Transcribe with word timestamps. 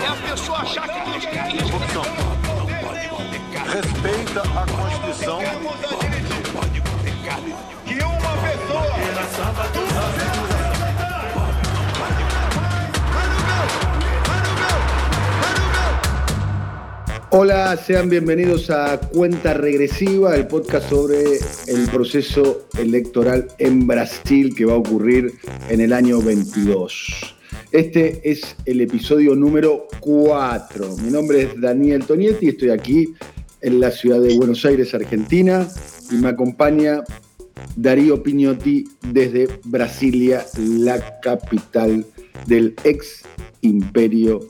É 0.00 0.06
a 0.06 0.30
pessoa 0.30 0.58
achar 0.58 0.88
que. 0.88 1.62
Corrupção. 1.62 2.02
Respeita 3.72 4.42
a 4.42 4.66
Constituição. 4.66 5.40
que 7.84 7.94
uma 7.94 8.32
pessoa 8.42 8.98
Hola, 17.30 17.76
sean 17.76 18.08
bienvenidos 18.08 18.70
a 18.70 18.98
Cuenta 18.98 19.52
Regresiva, 19.52 20.34
el 20.34 20.46
podcast 20.46 20.88
sobre 20.88 21.38
el 21.66 21.88
proceso 21.90 22.66
electoral 22.78 23.48
en 23.58 23.86
Brasil 23.86 24.54
que 24.54 24.64
va 24.64 24.72
a 24.72 24.78
ocurrir 24.78 25.34
en 25.68 25.80
el 25.80 25.92
año 25.92 26.22
22. 26.22 27.37
Este 27.72 28.22
es 28.24 28.56
el 28.64 28.80
episodio 28.80 29.34
número 29.34 29.88
4. 30.00 30.96
Mi 31.04 31.10
nombre 31.10 31.42
es 31.42 31.60
Daniel 31.60 32.02
Tonietti 32.02 32.46
y 32.46 32.48
estoy 32.48 32.70
aquí 32.70 33.12
en 33.60 33.78
la 33.78 33.90
ciudad 33.90 34.22
de 34.22 34.38
Buenos 34.38 34.64
Aires, 34.64 34.94
Argentina, 34.94 35.68
y 36.10 36.14
me 36.14 36.28
acompaña 36.28 37.02
Darío 37.76 38.22
Piñotti 38.22 38.84
desde 39.12 39.48
Brasilia, 39.64 40.46
la 40.56 41.20
capital 41.20 42.06
del 42.46 42.74
ex 42.84 43.24
imperio 43.60 44.40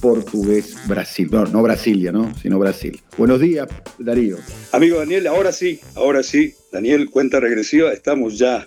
portugués 0.00 0.76
Brasil. 0.86 1.28
No, 1.32 1.46
no 1.46 1.62
Brasilia, 1.64 2.12
¿no? 2.12 2.32
Sino 2.36 2.60
Brasil. 2.60 3.00
Buenos 3.16 3.40
días, 3.40 3.66
Darío. 3.98 4.36
Amigo 4.70 4.98
Daniel, 4.98 5.26
ahora 5.26 5.50
sí, 5.50 5.80
ahora 5.96 6.22
sí. 6.22 6.54
Daniel, 6.70 7.10
cuenta 7.10 7.40
regresiva, 7.40 7.92
estamos 7.92 8.38
ya 8.38 8.64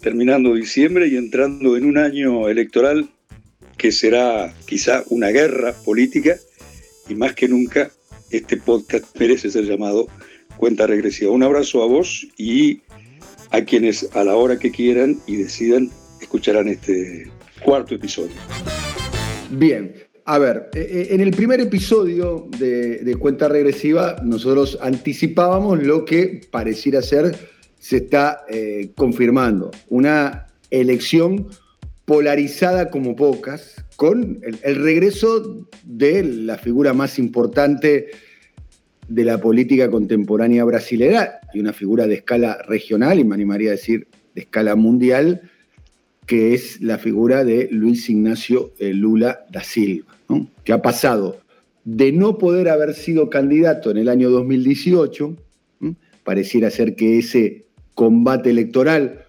terminando 0.00 0.54
diciembre 0.54 1.08
y 1.08 1.16
entrando 1.16 1.76
en 1.76 1.84
un 1.84 1.98
año 1.98 2.48
electoral 2.48 3.10
que 3.82 3.90
será 3.90 4.54
quizá 4.64 5.02
una 5.08 5.30
guerra 5.30 5.72
política 5.72 6.36
y 7.08 7.16
más 7.16 7.34
que 7.34 7.48
nunca 7.48 7.90
este 8.30 8.56
podcast 8.56 9.04
merece 9.18 9.50
ser 9.50 9.64
llamado 9.64 10.06
cuenta 10.56 10.86
regresiva. 10.86 11.32
Un 11.32 11.42
abrazo 11.42 11.82
a 11.82 11.86
vos 11.86 12.24
y 12.38 12.82
a 13.50 13.64
quienes 13.64 14.08
a 14.14 14.22
la 14.22 14.36
hora 14.36 14.56
que 14.56 14.70
quieran 14.70 15.18
y 15.26 15.34
decidan 15.34 15.90
escucharán 16.20 16.68
este 16.68 17.28
cuarto 17.64 17.96
episodio. 17.96 18.30
Bien, 19.50 19.92
a 20.26 20.38
ver, 20.38 20.70
eh, 20.74 20.88
eh, 20.88 21.06
en 21.10 21.20
el 21.20 21.32
primer 21.32 21.60
episodio 21.60 22.46
de, 22.60 22.98
de 22.98 23.16
Cuenta 23.16 23.48
Regresiva 23.48 24.14
nosotros 24.22 24.78
anticipábamos 24.80 25.82
lo 25.82 26.04
que 26.04 26.40
pareciera 26.52 27.02
ser 27.02 27.34
se 27.80 27.96
está 27.96 28.44
eh, 28.48 28.92
confirmando, 28.94 29.72
una 29.88 30.46
elección 30.70 31.48
polarizada 32.12 32.90
como 32.90 33.16
pocas, 33.16 33.82
con 33.96 34.38
el, 34.42 34.76
regreso 34.76 35.66
de 35.82 36.22
la 36.22 36.58
figura 36.58 36.92
más 36.92 37.18
importante 37.18 38.10
de 39.08 39.24
la 39.24 39.40
política 39.40 39.90
contemporánea 39.90 40.62
brasilera 40.64 41.40
y 41.54 41.60
una 41.60 41.72
figura 41.72 42.06
de 42.06 42.16
escala 42.16 42.58
regional, 42.68 43.18
y 43.18 43.24
me 43.24 43.34
animaría 43.34 43.70
a 43.70 43.78
decir 43.80 44.08
de 44.34 44.42
escala 44.42 44.76
mundial, 44.76 45.50
que 46.26 46.52
es 46.52 46.82
la 46.82 46.98
figura 46.98 47.44
de 47.44 47.70
Luis 47.72 48.10
Ignacio 48.10 48.74
eh, 48.78 48.92
Lula 48.92 49.46
da 49.50 49.62
Silva, 49.62 50.14
que 50.64 50.74
ha 50.74 50.82
pasado 50.82 51.38
de 51.86 52.12
no 52.12 52.36
poder 52.36 52.68
haber 52.68 52.92
sido 52.92 53.30
candidato 53.30 53.90
en 53.90 53.96
el 53.96 54.10
año 54.10 54.28
2018, 54.28 55.34
¿m? 55.80 55.94
pareciera 56.24 56.70
ser 56.70 56.94
que 56.94 57.20
ese 57.20 57.64
combate 57.94 58.50
electoral 58.50 59.24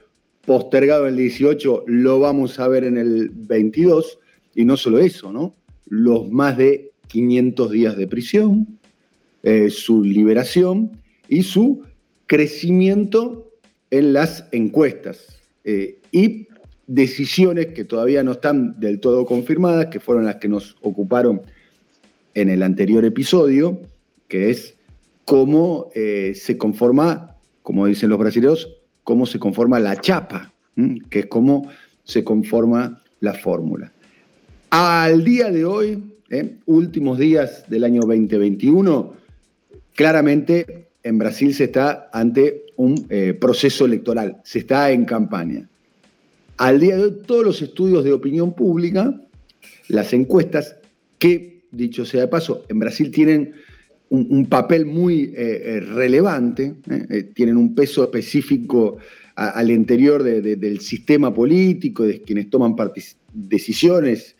postergado 0.46 1.08
el 1.08 1.16
18 1.16 1.86
lo 1.88 2.20
vamos 2.20 2.60
a 2.60 2.68
ver 2.68 2.84
en 2.84 2.98
el 2.98 3.30
22, 3.30 4.20
y 4.56 4.66
no 4.66 4.78
solo 4.78 5.00
eso, 5.00 5.32
¿no? 5.32 5.56
los 5.88 6.30
más 6.32 6.58
de 6.58 6.92
500 7.08 7.72
días 7.72 7.98
de 7.98 8.08
prisión, 8.08 8.80
eh, 9.44 9.70
su 9.70 10.04
liberación 10.04 10.92
y 11.28 11.44
su 11.44 11.84
crecimiento 12.26 13.52
en 13.92 14.14
las 14.14 14.48
encuestas. 14.52 15.40
Eh, 15.64 16.00
y 16.12 16.48
decisiones 16.88 17.68
que 17.68 17.86
todavía 17.86 18.24
no 18.24 18.34
están 18.34 18.80
del 18.80 19.00
todo 19.00 19.26
confirmadas, 19.26 19.88
que 19.88 20.00
fueron 20.00 20.26
las 20.26 20.38
que 20.38 20.50
nos 20.50 20.76
ocuparon 20.82 21.42
en 22.34 22.50
el 22.50 22.64
anterior 22.64 23.06
episodio, 23.06 23.80
que 24.28 24.50
es 24.50 24.76
cómo 25.26 25.90
eh, 25.94 26.34
se 26.36 26.58
conforma, 26.58 27.38
como 27.62 27.86
dicen 27.86 28.10
los 28.10 28.20
brasileños, 28.20 28.83
cómo 29.04 29.26
se 29.26 29.40
conforma 29.40 29.80
la 29.80 30.00
chapa, 30.00 30.54
que 31.10 31.20
es 31.20 31.26
cómo 31.28 31.70
se 32.04 32.24
conforma 32.24 33.02
la 33.20 33.34
fórmula. 33.34 33.92
Al 34.70 35.24
día 35.24 35.52
de 35.52 35.66
hoy, 35.66 36.04
¿eh? 36.30 36.56
últimos 36.66 37.20
días 37.20 37.70
del 37.70 37.84
año 37.84 38.02
2021, 38.02 39.14
claramente 39.94 40.88
en 41.04 41.18
Brasil 41.18 41.54
se 41.54 41.66
está 41.66 42.10
ante 42.12 42.66
un 42.76 43.06
eh, 43.10 43.34
proceso 43.40 43.86
electoral, 43.86 44.38
se 44.44 44.60
está 44.60 44.92
en 44.92 45.06
campaña. 45.06 45.70
Al 46.58 46.80
día 46.80 46.96
de 46.96 47.04
hoy, 47.04 47.18
todos 47.26 47.44
los 47.44 47.62
estudios 47.62 48.04
de 48.04 48.14
opinión 48.14 48.54
pública, 48.54 49.20
las 49.88 50.14
encuestas, 50.14 50.78
que, 51.20 51.62
dicho 51.72 52.06
sea 52.06 52.22
de 52.22 52.28
paso, 52.28 52.66
en 52.70 52.80
Brasil 52.80 53.12
tienen 53.12 53.54
un, 54.14 54.46
papel 54.46 54.86
muy 54.86 55.34
eh, 55.36 55.62
eh, 55.66 55.80
relevante, 55.80 56.76
¿eh? 56.88 57.32
Tienen 57.34 57.58
un 57.58 57.74
peso 57.74 58.04
específico 58.04 58.98
al 59.36 59.72
interior 59.72 60.22
de- 60.22 60.42
de- 60.42 60.56
del 60.56 60.80
sistema 60.82 61.34
político, 61.34 62.04
de 62.04 62.22
quienes 62.22 62.50
toman 62.52 62.76
decisiones 63.34 64.36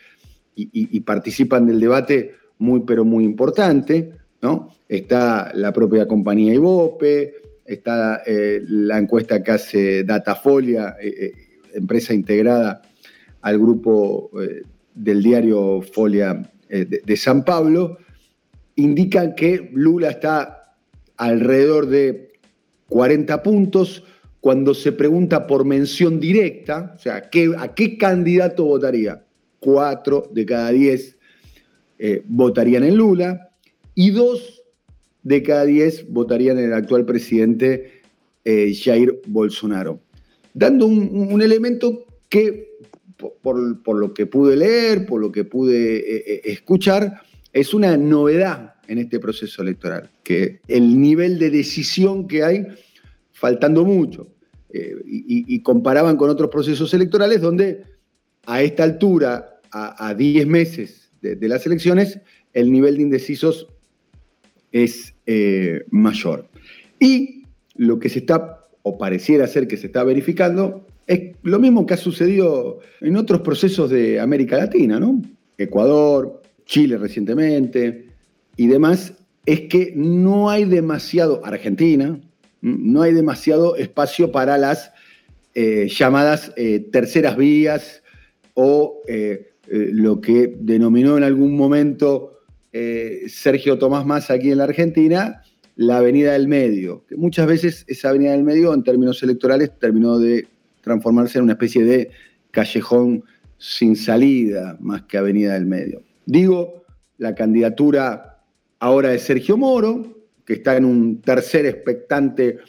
y, 0.56 1.00
participan 1.00 1.66
del 1.66 1.80
debate 1.80 2.36
muy, 2.60 2.82
pero 2.82 3.04
muy 3.04 3.24
importante, 3.24 4.12
¿no? 4.44 4.70
Está 4.88 5.52
la 5.56 5.74
propia 5.74 6.08
compañía 6.08 6.54
Ibope, 6.54 7.34
está 7.66 8.22
la 8.28 9.00
encuesta 9.00 9.42
que 9.42 9.52
hace 9.52 10.04
Datafolia, 10.04 10.96
empresa 11.74 12.14
integrada 12.14 12.84
al 13.42 13.58
grupo 13.58 14.30
del 14.94 15.24
diario 15.24 15.82
Folia 15.82 16.48
de 16.70 17.18
San 17.18 17.44
Pablo, 17.44 17.98
indican 18.76 19.36
que 19.36 19.70
Lula 19.74 20.10
está 20.10 20.76
alrededor 21.18 21.88
de 21.88 22.34
40 22.90 23.44
puntos. 23.44 24.04
Cuando 24.42 24.74
se 24.74 24.92
pregunta 24.92 25.48
por 25.48 25.64
mención 25.66 26.20
directa, 26.20 26.94
o 26.96 27.00
sea, 27.00 27.30
¿qué- 27.30 27.54
¿a 27.58 27.74
qué 27.74 27.98
candidato 27.98 28.66
votaría? 28.66 29.24
Cuatro 29.60 30.30
de 30.34 30.46
cada 30.46 30.72
diez 30.72 31.18
eh, 31.98 32.24
votarían 32.26 32.84
en 32.84 32.98
Lula 32.98 33.52
y 33.96 34.12
dos 34.12 34.62
de 35.22 35.42
cada 35.42 35.64
diez 35.64 36.06
votarían 36.10 36.58
en 36.60 36.66
el 36.66 36.74
actual 36.74 37.06
presidente 37.06 38.02
eh, 38.44 38.74
Jair 38.76 39.22
Bolsonaro. 39.28 40.02
Dando 40.54 40.86
un, 40.86 41.42
elemento 41.42 42.06
que, 42.28 42.78
por 43.42 43.96
lo 43.96 44.14
que 44.14 44.26
pude 44.26 44.58
leer, 44.58 45.06
por 45.06 45.22
lo 45.22 45.32
que 45.32 45.46
pude 45.46 45.96
eh, 45.98 46.24
eh, 46.28 46.42
escuchar, 46.46 47.22
es 47.54 47.74
una 47.74 47.96
novedad 47.96 48.76
en 48.88 48.98
este 48.98 49.20
proceso 49.20 49.62
electoral, 49.62 50.10
que 50.24 50.60
el 50.68 51.00
nivel 51.00 51.40
de 51.40 51.50
decisión 51.50 52.28
que 52.28 52.44
hay, 52.44 52.68
faltando 53.32 53.86
mucho, 53.86 54.28
eh, 54.70 54.96
y, 55.06 55.60
comparaban 55.62 56.18
con 56.18 56.32
otros 56.32 56.50
procesos 56.50 56.92
electorales 56.96 57.40
donde 57.40 57.84
a 58.48 58.64
esta 58.64 58.84
altura, 58.84 59.62
a, 59.72 60.10
a 60.10 60.16
10 60.16 60.48
meses 60.48 61.12
de, 61.22 61.36
de 61.36 61.48
las 61.48 61.66
elecciones, 61.68 62.20
el 62.54 62.72
nivel 62.72 62.98
de 62.98 63.04
indecisos 63.04 63.68
es 64.72 65.14
eh, 65.26 65.86
mayor. 65.90 66.50
Y 67.00 67.44
lo 67.76 68.00
que 68.00 68.10
se 68.10 68.20
está, 68.20 68.66
o 68.82 68.98
pareciera 68.98 69.48
ser 69.48 69.68
que 69.68 69.78
se 69.78 69.88
está 69.88 70.04
verificando, 70.04 70.86
es 71.08 71.36
lo 71.44 71.60
mismo 71.60 71.86
que 71.86 71.94
ha 71.94 71.98
sucedido 71.98 72.80
en 73.02 73.16
otros 73.18 73.42
procesos 73.42 73.90
de 73.90 74.20
América 74.20 74.58
Latina, 74.58 75.00
¿no? 75.00 75.22
Ecuador, 75.58 76.43
Chile 76.66 76.98
recientemente 76.98 78.08
y 78.56 78.68
demás, 78.68 79.14
es 79.46 79.62
que 79.62 79.94
no 79.96 80.50
hay 80.50 80.66
demasiado, 80.66 81.46
Argentina, 81.46 82.20
no 82.62 83.02
hay 83.02 83.14
demasiado 83.14 83.76
espacio 83.76 84.32
para 84.32 84.58
las 84.58 84.92
eh, 85.54 85.88
llamadas 85.90 86.54
eh, 86.56 86.88
terceras 86.92 87.36
vías 87.36 88.02
o 88.54 89.02
eh, 89.08 89.52
lo 89.68 90.22
que 90.22 90.56
denominó 90.60 91.18
en 91.18 91.24
algún 91.24 91.56
momento 91.56 92.30
Sergio 93.28 93.78
Tomás 93.78 94.04
Más 94.06 94.32
aquí 94.32 94.52
en 94.52 94.58
la 94.58 94.64
Argentina, 94.64 95.44
la 95.76 95.98
Avenida 95.98 96.34
del 96.34 96.48
Medio, 96.48 97.06
que 97.08 97.16
muchas 97.16 97.46
veces 97.46 97.86
esa 97.88 98.10
Avenida 98.10 98.32
del 98.32 98.44
Medio 98.44 98.74
en 98.74 98.84
términos 98.84 99.22
electorales 99.22 99.72
terminó 99.80 100.18
de 100.18 100.48
transformarse 100.82 101.38
en 101.38 101.46
una 101.46 101.54
especie 101.54 101.84
de 101.84 102.10
callejón 102.52 103.24
sin 103.58 103.96
salida 103.96 104.76
más 104.82 105.04
que 105.04 105.18
Avenida 105.18 105.54
del 105.54 105.68
Medio. 105.68 106.02
Digo, 106.26 106.86
la 107.18 107.36
candidatura 107.36 108.42
ahora 108.80 109.10
de 109.10 109.20
Sergio 109.20 109.58
Moro, 109.58 110.24
que 110.46 110.54
está 110.54 110.76
en 110.78 110.86
un 110.86 111.22
tercer 111.22 111.66
expectante 111.66 112.60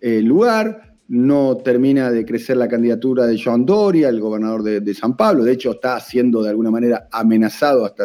eh, 0.00 0.20
lugar, 0.22 0.94
no 1.08 1.56
termina 1.56 2.10
de 2.10 2.24
crecer 2.24 2.56
la 2.56 2.68
candidatura 2.68 3.26
de 3.26 3.40
Joan 3.42 3.64
Doria, 3.64 4.08
el 4.08 4.20
gobernador 4.20 4.62
de, 4.62 4.94
San 4.94 5.16
Pablo, 5.16 5.42
de 5.42 5.52
hecho 5.52 5.72
está 5.72 5.98
siendo 6.00 6.42
de 6.42 6.50
alguna 6.50 6.70
manera 6.70 7.08
amenazado 7.10 7.84
hasta 7.84 8.04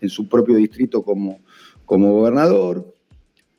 en 0.00 0.08
su 0.08 0.28
propio 0.28 0.56
distrito 0.56 1.02
como, 1.02 1.40
como 1.84 2.12
gobernador. 2.12 2.94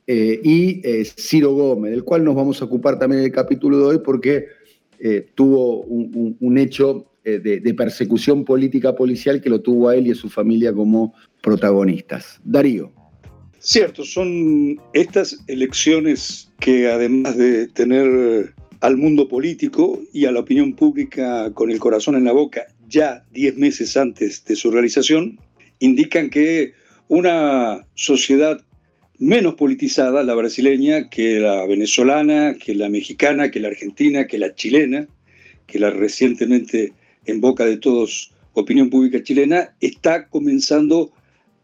Eh, 0.06 0.40
y 0.42 0.86
eh, 0.86 1.04
Ciro 1.04 1.54
Gómez, 1.54 1.92
del 1.92 2.02
cual 2.02 2.24
nos 2.24 2.34
vamos 2.34 2.60
a 2.60 2.64
ocupar 2.64 2.98
también 2.98 3.20
en 3.20 3.26
el 3.26 3.32
capítulo 3.32 3.78
de 3.78 3.84
hoy 3.84 3.98
porque 4.04 4.46
tuvo 5.34 5.80
un, 5.80 6.58
hecho 6.58 7.11
de, 7.24 7.74
persecución 7.74 8.44
política 8.44 8.94
policial 8.94 9.40
que 9.40 9.50
lo 9.50 9.60
tuvo 9.60 9.88
a 9.88 9.96
él 9.96 10.06
y 10.06 10.10
a 10.10 10.14
su 10.14 10.28
familia 10.28 10.72
como 10.72 11.14
protagonistas. 11.40 12.40
Darío. 12.44 12.92
Cierto, 13.58 14.04
son 14.04 14.80
estas 14.92 15.38
elecciones 15.46 16.50
que 16.58 16.90
además 16.90 17.36
de 17.36 17.68
tener 17.68 18.54
al 18.80 18.96
mundo 18.96 19.28
político 19.28 20.00
y 20.12 20.24
a 20.26 20.32
la 20.32 20.40
opinión 20.40 20.74
pública 20.74 21.52
con 21.54 21.70
el 21.70 21.78
corazón 21.78 22.16
en 22.16 22.24
la 22.24 22.32
boca 22.32 22.66
ya 22.88 23.24
diez 23.32 23.56
meses 23.56 23.96
antes 23.96 24.44
de 24.44 24.54
su 24.54 24.70
realización, 24.70 25.38
indican 25.78 26.28
que 26.28 26.72
una 27.08 27.86
sociedad 27.94 28.60
menos 29.18 29.54
politizada, 29.54 30.22
la 30.22 30.34
brasileña, 30.34 31.08
que 31.08 31.40
la 31.40 31.64
venezolana, 31.66 32.54
que 32.54 32.74
la 32.74 32.88
mexicana, 32.88 33.50
que 33.50 33.60
la 33.60 33.68
argentina, 33.68 34.26
que 34.26 34.38
la 34.38 34.54
chilena, 34.54 35.08
que 35.66 35.78
la 35.78 35.90
recientemente 35.90 36.92
en 37.26 37.40
boca 37.40 37.64
de 37.64 37.76
todos 37.76 38.32
opinión 38.54 38.90
pública 38.90 39.22
chilena, 39.22 39.74
está 39.80 40.28
comenzando 40.28 41.12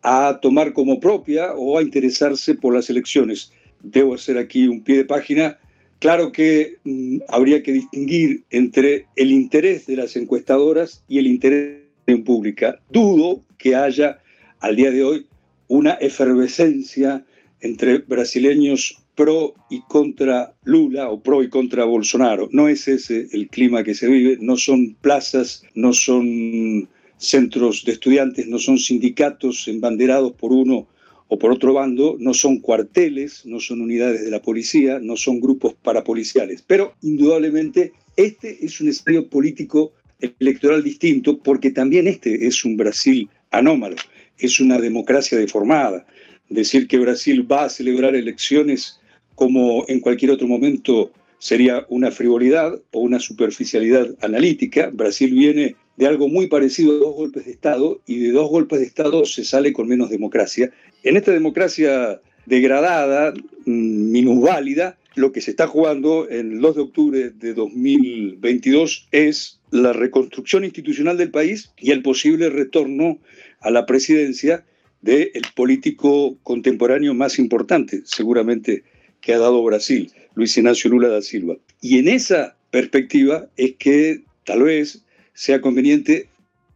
a 0.03 0.39
tomar 0.41 0.73
como 0.73 1.01
propia 1.01 1.53
o 1.55 1.79
a 1.79 1.83
interesarse 1.83 2.55
por 2.55 2.75
las 2.75 2.89
elecciones. 2.89 3.53
Debo 3.83 4.15
hacer 4.15 4.39
aquí 4.39 4.69
un 4.69 4.83
pie 4.83 4.99
de 4.99 5.05
página. 5.05 5.59
Claro 5.99 6.33
que 6.33 6.77
mm, 6.85 7.19
habría 7.29 7.63
que 7.63 7.73
distinguir 7.73 8.45
entre 8.51 9.07
el 9.17 9.33
interés 9.33 9.87
de 9.87 9.97
las 9.97 10.17
encuestadoras 10.17 11.05
y 11.09 11.19
el 11.19 11.27
interés 11.27 11.83
de 12.07 12.17
la 12.17 12.25
pública. 12.25 12.81
Dudo 12.91 13.43
que 13.59 13.75
haya 13.75 14.19
al 14.61 14.77
día 14.77 14.91
de 14.91 15.05
hoy 15.05 15.27
una 15.67 15.93
efervescencia 15.95 17.25
entre 17.61 17.99
brasileños 17.99 19.03
pro 19.19 19.53
y 19.69 19.81
contra 19.81 20.55
Lula 20.63 21.11
o 21.11 21.21
pro 21.21 21.43
y 21.43 21.49
contra 21.49 21.85
Bolsonaro. 21.85 22.49
No 22.53 22.69
es 22.69 22.87
ese 22.87 23.27
el 23.33 23.49
clima 23.49 23.83
que 23.83 23.97
se 23.97 24.07
vive, 24.07 24.39
no 24.41 24.57
son 24.57 24.95
plazas, 25.01 25.65
no 25.75 25.93
son 25.93 26.89
centros 27.17 27.85
de 27.85 27.93
estudiantes, 27.93 28.47
no 28.47 28.61
son 28.61 28.79
sindicatos 28.79 29.67
embanderados 29.67 30.35
por 30.35 30.53
uno 30.53 30.87
o 31.27 31.37
por 31.37 31.51
otro 31.51 31.75
bando, 31.75 32.17
no 32.21 32.33
son 32.33 32.61
cuarteles, 32.61 33.45
no 33.45 33.59
son 33.59 33.81
unidades 33.81 34.25
de 34.25 34.31
la 34.31 34.41
policía, 34.41 35.01
no 35.03 35.17
son 35.17 35.41
grupos 35.41 35.75
parapoliciales. 35.75 36.63
Pero 36.65 36.95
indudablemente 37.03 37.93
este 38.17 38.65
es 38.65 38.81
un 38.81 38.89
escenario 38.89 39.29
político 39.29 39.95
electoral 40.39 40.85
distinto 40.85 41.39
porque 41.39 41.73
también 41.73 42.07
este 42.07 42.47
es 42.47 42.65
un 42.65 42.77
Brasil 42.77 43.29
anómalo, 43.51 43.97
es 44.39 44.61
una 44.61 44.79
democracia 44.79 45.37
deformada 45.37 46.07
decir 46.49 46.87
que 46.87 46.99
Brasil 46.99 47.51
va 47.51 47.65
a 47.65 47.69
celebrar 47.69 48.15
elecciones 48.15 49.01
como 49.39 49.85
en 49.87 50.01
cualquier 50.01 50.33
otro 50.33 50.49
momento 50.49 51.13
sería 51.39 51.87
una 51.89 52.11
frivolidad 52.11 52.75
o 52.91 52.99
una 52.99 53.21
superficialidad 53.21 54.09
analítica. 54.21 54.91
Brasil 54.93 55.33
viene 55.33 55.77
de 55.97 56.07
algo 56.09 56.29
muy 56.29 56.49
parecido 56.49 56.97
a 56.97 56.99
dos 56.99 57.15
golpes 57.15 57.45
de 57.45 57.53
Estado 57.53 58.01
y 58.05 58.19
de 58.19 58.33
dos 58.33 58.51
golpes 58.51 58.81
de 58.81 58.87
Estado 58.87 59.25
se 59.25 59.45
sale 59.45 59.73
con 59.73 59.87
menos 59.87 60.11
democracia. 60.11 60.73
En 61.05 61.17
esta 61.17 61.31
democracia 61.31 62.21
degradada, 62.47 63.33
mm, 63.65 64.11
minusválida, 64.11 64.99
lo 65.15 65.31
que 65.31 65.41
se 65.41 65.53
está 65.53 65.69
jugando 65.69 66.29
en 66.29 66.55
el 66.55 66.61
2 66.61 66.75
de 66.75 66.83
octubre 66.83 67.31
de 67.31 67.55
2022 67.55 69.07
es 69.13 69.61
la 69.71 69.93
reconstrucción 69.93 70.65
institucional 70.65 71.17
del 71.17 71.31
país 71.31 71.71
y 71.79 71.93
el 71.93 72.03
posible 72.03 72.51
retorno 72.51 73.19
a 73.61 73.71
la 73.71 73.87
presidencia 73.87 74.65
del 75.01 75.31
político 75.55 76.37
contemporáneo 76.43 77.15
más 77.15 77.39
importante, 77.39 78.03
seguramente, 78.05 78.83
que 79.21 79.35
ha 79.35 79.39
dado 79.39 79.63
Brasil, 79.63 80.11
Luis 80.35 80.57
Ignacio 80.57 80.91
Lula 80.91 81.09
da 81.09 81.23
Silva. 81.23 81.57
Y 81.81 81.99
en 81.99 82.09
esa 82.09 82.57
perspectiva 82.71 83.49
es 83.57 83.75
que 83.79 84.23
tal 84.45 84.63
vez 84.63 85.03
sea 85.35 85.61
conveniente 85.61 86.29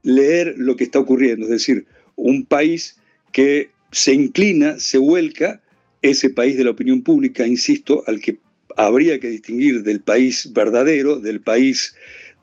leer 0.02 0.54
lo 0.56 0.76
que 0.76 0.84
está 0.84 0.98
ocurriendo, 0.98 1.46
es 1.46 1.50
decir, 1.50 1.86
un 2.16 2.44
país 2.44 2.96
que 3.32 3.70
se 3.90 4.14
inclina, 4.14 4.78
se 4.78 4.98
vuelca, 4.98 5.60
ese 6.02 6.30
país 6.30 6.56
de 6.56 6.64
la 6.64 6.70
opinión 6.70 7.02
pública, 7.02 7.46
insisto, 7.46 8.02
al 8.06 8.20
que 8.20 8.38
habría 8.76 9.20
que 9.20 9.30
distinguir 9.30 9.82
del 9.82 10.00
país 10.00 10.52
verdadero, 10.52 11.20
del 11.20 11.40
país 11.40 11.94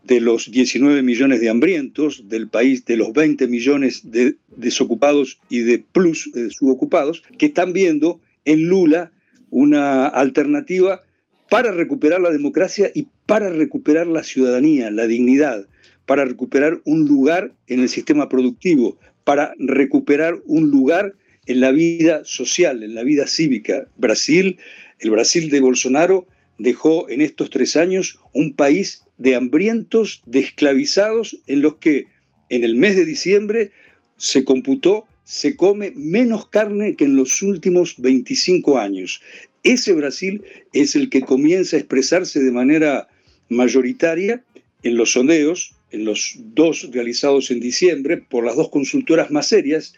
de 0.03 0.21
los 0.21 0.49
19 0.49 1.01
millones 1.03 1.41
de 1.41 1.49
hambrientos, 1.49 2.29
del 2.29 2.47
país 2.47 2.85
de 2.85 2.97
los 2.97 3.11
20 3.13 3.47
millones 3.47 4.01
de 4.11 4.35
desocupados 4.55 5.39
y 5.49 5.59
de 5.59 5.79
plus 5.79 6.31
de 6.33 6.49
subocupados, 6.49 7.21
que 7.37 7.47
están 7.47 7.73
viendo 7.73 8.21
en 8.45 8.67
Lula 8.67 9.11
una 9.51 10.07
alternativa 10.07 11.03
para 11.49 11.71
recuperar 11.71 12.21
la 12.21 12.31
democracia 12.31 12.91
y 12.93 13.07
para 13.25 13.49
recuperar 13.49 14.07
la 14.07 14.23
ciudadanía, 14.23 14.91
la 14.91 15.07
dignidad, 15.07 15.67
para 16.05 16.25
recuperar 16.25 16.81
un 16.85 17.05
lugar 17.05 17.51
en 17.67 17.81
el 17.81 17.89
sistema 17.89 18.29
productivo, 18.29 18.97
para 19.23 19.53
recuperar 19.57 20.39
un 20.45 20.69
lugar 20.69 21.15
en 21.45 21.61
la 21.61 21.71
vida 21.71 22.21
social, 22.25 22.83
en 22.83 22.95
la 22.95 23.03
vida 23.03 23.27
cívica. 23.27 23.87
Brasil, 23.97 24.57
el 24.99 25.11
Brasil 25.11 25.49
de 25.49 25.61
Bolsonaro, 25.61 26.27
dejó 26.57 27.09
en 27.09 27.21
estos 27.21 27.49
tres 27.49 27.75
años 27.75 28.19
un 28.33 28.53
país 28.53 29.03
de 29.17 29.35
hambrientos, 29.35 30.21
de 30.25 30.39
esclavizados, 30.39 31.37
en 31.47 31.61
los 31.61 31.75
que 31.75 32.07
en 32.49 32.63
el 32.63 32.75
mes 32.75 32.95
de 32.95 33.05
diciembre 33.05 33.71
se 34.17 34.43
computó, 34.43 35.05
se 35.23 35.55
come 35.55 35.93
menos 35.95 36.47
carne 36.47 36.95
que 36.95 37.05
en 37.05 37.15
los 37.15 37.41
últimos 37.41 37.95
25 37.99 38.79
años. 38.79 39.21
Ese 39.63 39.93
Brasil 39.93 40.43
es 40.73 40.95
el 40.95 41.09
que 41.09 41.21
comienza 41.21 41.75
a 41.75 41.79
expresarse 41.79 42.39
de 42.39 42.51
manera 42.51 43.07
mayoritaria 43.49 44.43
en 44.83 44.95
los 44.95 45.11
sondeos, 45.11 45.75
en 45.91 46.05
los 46.05 46.35
dos 46.37 46.89
realizados 46.91 47.51
en 47.51 47.59
diciembre 47.59 48.17
por 48.17 48.45
las 48.45 48.55
dos 48.55 48.69
consultoras 48.69 49.31
más 49.31 49.47
serias. 49.47 49.93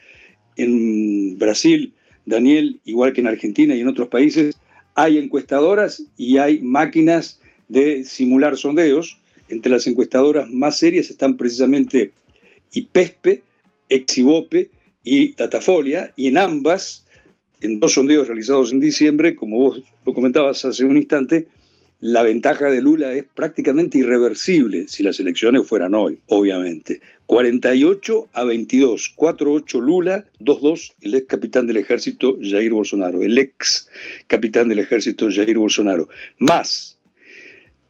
En 0.55 1.37
Brasil, 1.37 1.93
Daniel, 2.25 2.79
igual 2.85 3.13
que 3.13 3.21
en 3.21 3.27
Argentina 3.27 3.75
y 3.75 3.81
en 3.81 3.87
otros 3.87 4.07
países, 4.07 4.57
hay 4.95 5.17
encuestadoras 5.17 6.03
y 6.17 6.37
hay 6.37 6.59
máquinas 6.59 7.39
de 7.67 8.03
simular 8.03 8.57
sondeos. 8.57 9.17
Entre 9.49 9.71
las 9.71 9.85
encuestadoras 9.85 10.49
más 10.49 10.77
serias 10.77 11.09
están 11.09 11.37
precisamente 11.37 12.11
IPESPE, 12.73 13.43
Exibope 13.89 14.69
y 15.03 15.33
Datafolia, 15.33 16.13
y 16.15 16.27
en 16.27 16.37
ambas, 16.37 17.05
en 17.61 17.79
dos 17.79 17.93
sondeos 17.93 18.27
realizados 18.27 18.71
en 18.71 18.79
diciembre, 18.79 19.35
como 19.35 19.57
vos 19.57 19.83
lo 20.05 20.13
comentabas 20.13 20.65
hace 20.65 20.83
un 20.83 20.97
instante, 20.97 21.47
la 21.99 22.23
ventaja 22.23 22.71
de 22.71 22.81
Lula 22.81 23.13
es 23.13 23.25
prácticamente 23.35 23.99
irreversible 23.99 24.87
si 24.87 25.03
las 25.03 25.19
elecciones 25.19 25.67
fueran 25.67 25.93
hoy, 25.93 26.17
obviamente. 26.27 26.99
48 27.27 28.29
a 28.33 28.43
22, 28.43 29.13
4-8 29.15 29.79
Lula, 29.79 30.25
2-2 30.39 30.93
el 31.01 31.15
ex 31.15 31.27
capitán 31.27 31.67
del 31.67 31.77
ejército 31.77 32.37
Jair 32.41 32.73
Bolsonaro, 32.73 33.21
el 33.21 33.37
ex 33.37 33.87
capitán 34.25 34.67
del 34.69 34.79
ejército 34.79 35.29
Jair 35.29 35.57
Bolsonaro. 35.59 36.09
Más, 36.39 36.97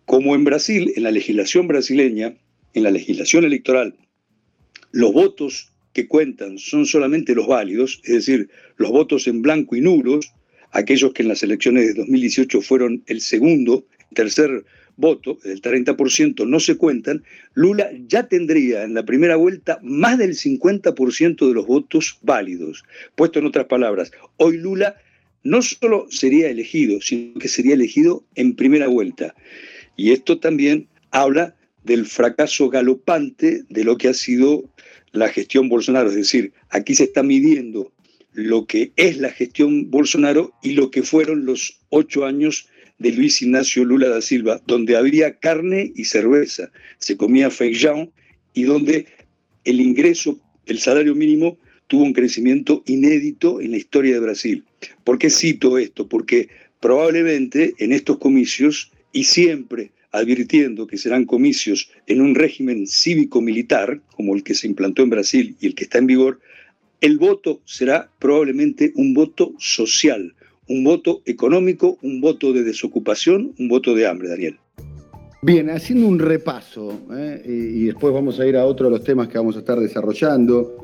como 0.05 0.35
en 0.35 0.43
Brasil, 0.43 0.91
en 0.97 1.03
la 1.03 1.11
legislación 1.11 1.69
brasileña, 1.69 2.35
en 2.73 2.83
la 2.83 2.91
legislación 2.91 3.45
electoral, 3.45 3.95
los 4.91 5.13
votos 5.13 5.70
que 5.93 6.07
cuentan 6.07 6.57
son 6.57 6.85
solamente 6.85 7.35
los 7.35 7.47
válidos, 7.47 8.01
es 8.03 8.13
decir, 8.13 8.49
los 8.77 8.91
votos 8.91 9.27
en 9.27 9.41
blanco 9.41 9.75
y 9.75 9.81
nulos, 9.81 10.33
aquellos 10.71 11.13
que 11.13 11.23
en 11.23 11.29
las 11.29 11.43
elecciones 11.43 11.87
de 11.87 11.93
2018 11.93 12.61
fueron 12.61 13.03
el 13.07 13.21
segundo 13.21 13.85
tercer 14.13 14.65
voto, 14.97 15.39
el 15.43 15.61
30%, 15.61 16.47
no 16.47 16.59
se 16.59 16.77
cuentan, 16.77 17.23
Lula 17.53 17.89
ya 18.07 18.27
tendría 18.27 18.83
en 18.83 18.93
la 18.93 19.03
primera 19.03 19.35
vuelta 19.35 19.79
más 19.81 20.17
del 20.17 20.35
50% 20.35 21.47
de 21.47 21.53
los 21.53 21.65
votos 21.65 22.19
válidos. 22.21 22.83
Puesto 23.15 23.39
en 23.39 23.45
otras 23.45 23.65
palabras, 23.65 24.11
hoy 24.37 24.57
Lula 24.57 24.95
no 25.43 25.61
solo 25.61 26.07
sería 26.09 26.49
elegido, 26.49 27.01
sino 27.01 27.39
que 27.39 27.47
sería 27.47 27.73
elegido 27.73 28.23
en 28.35 28.55
primera 28.55 28.87
vuelta. 28.87 29.33
Y 29.95 30.11
esto 30.11 30.39
también 30.39 30.87
habla 31.09 31.55
del 31.83 32.05
fracaso 32.05 32.69
galopante 32.69 33.63
de 33.69 33.83
lo 33.83 33.97
que 33.97 34.09
ha 34.09 34.13
sido 34.13 34.63
la 35.11 35.29
gestión 35.29 35.69
Bolsonaro. 35.69 36.09
Es 36.09 36.15
decir, 36.15 36.53
aquí 36.69 36.95
se 36.95 37.05
está 37.05 37.23
midiendo 37.23 37.91
lo 38.33 38.65
que 38.65 38.91
es 38.95 39.17
la 39.17 39.29
gestión 39.29 39.89
Bolsonaro 39.89 40.53
y 40.61 40.73
lo 40.73 40.91
que 40.91 41.03
fueron 41.03 41.45
los 41.45 41.79
ocho 41.89 42.25
años 42.25 42.67
de 42.99 43.11
Luis 43.11 43.41
Ignacio 43.41 43.83
Lula 43.83 44.09
da 44.09 44.21
Silva, 44.21 44.61
donde 44.67 44.95
había 44.95 45.39
carne 45.39 45.91
y 45.95 46.05
cerveza, 46.05 46.71
se 46.99 47.17
comía 47.17 47.49
feijão 47.49 48.11
y 48.53 48.63
donde 48.63 49.07
el 49.65 49.81
ingreso, 49.81 50.39
el 50.67 50.77
salario 50.79 51.15
mínimo, 51.15 51.57
tuvo 51.87 52.03
un 52.03 52.13
crecimiento 52.13 52.83
inédito 52.85 53.59
en 53.59 53.71
la 53.71 53.77
historia 53.77 54.13
de 54.13 54.19
Brasil. 54.19 54.63
¿Por 55.03 55.17
qué 55.17 55.29
cito 55.29 55.77
esto? 55.77 56.07
Porque 56.07 56.49
probablemente 56.79 57.73
en 57.79 57.91
estos 57.91 58.17
comicios, 58.17 58.91
y 59.11 59.25
siempre 59.25 59.91
advirtiendo 60.11 60.87
que 60.87 60.97
serán 60.97 61.25
comicios 61.25 61.89
en 62.07 62.21
un 62.21 62.35
régimen 62.35 62.87
cívico-militar, 62.87 64.01
como 64.15 64.35
el 64.35 64.43
que 64.43 64.55
se 64.55 64.67
implantó 64.67 65.03
en 65.03 65.09
Brasil 65.09 65.55
y 65.59 65.67
el 65.67 65.75
que 65.75 65.85
está 65.85 65.97
en 65.97 66.07
vigor, 66.07 66.39
el 66.99 67.17
voto 67.17 67.61
será 67.65 68.11
probablemente 68.19 68.91
un 68.95 69.13
voto 69.13 69.53
social, 69.57 70.35
un 70.67 70.83
voto 70.83 71.21
económico, 71.25 71.97
un 72.01 72.21
voto 72.21 72.53
de 72.53 72.63
desocupación, 72.63 73.53
un 73.57 73.67
voto 73.67 73.95
de 73.95 74.07
hambre, 74.07 74.29
Daniel. 74.29 74.57
Bien, 75.43 75.71
haciendo 75.71 76.07
un 76.07 76.19
repaso, 76.19 77.01
¿eh? 77.11 77.41
y 77.45 77.85
después 77.85 78.13
vamos 78.13 78.39
a 78.39 78.45
ir 78.45 78.55
a 78.55 78.65
otro 78.65 78.85
de 78.85 78.91
los 78.91 79.03
temas 79.03 79.27
que 79.27 79.39
vamos 79.39 79.55
a 79.55 79.59
estar 79.59 79.79
desarrollando, 79.79 80.77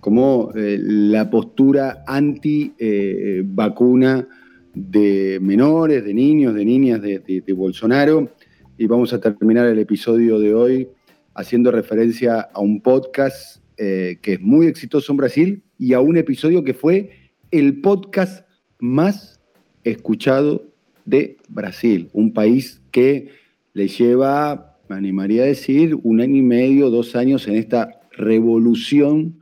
como 0.00 0.50
eh, 0.54 0.78
la 0.80 1.28
postura 1.28 2.04
anti-vacuna 2.06 4.26
de 4.74 5.38
menores, 5.42 6.04
de 6.04 6.14
niños, 6.14 6.54
de 6.54 6.64
niñas 6.64 7.02
de, 7.02 7.42
Bolsonaro, 7.54 8.30
y 8.78 8.86
vamos 8.86 9.12
a 9.12 9.20
terminar 9.20 9.66
el 9.66 9.80
episodio 9.80 10.38
de 10.38 10.54
hoy 10.54 10.88
haciendo 11.34 11.72
referencia 11.72 12.40
a 12.40 12.60
un 12.60 12.80
podcast 12.80 13.60
eh, 13.76 14.18
que 14.22 14.34
es 14.34 14.40
muy 14.40 14.66
exitoso 14.68 15.12
en 15.12 15.16
Brasil 15.16 15.62
y 15.78 15.94
a 15.94 16.00
un 16.00 16.16
episodio 16.16 16.62
que 16.62 16.74
fue 16.74 17.10
el 17.50 17.80
podcast 17.80 18.46
más 18.78 19.40
escuchado 19.82 20.64
de 21.04 21.38
Brasil, 21.48 22.08
un 22.12 22.32
país 22.32 22.80
que 22.92 23.30
le 23.72 23.88
lleva, 23.88 24.78
me 24.88 24.94
animaría 24.94 25.42
a 25.42 25.46
decir, 25.46 25.96
un 26.04 26.20
año 26.20 26.36
y 26.36 26.42
medio, 26.42 26.88
dos 26.88 27.16
años 27.16 27.48
en 27.48 27.56
esta 27.56 28.00
revolución 28.12 29.40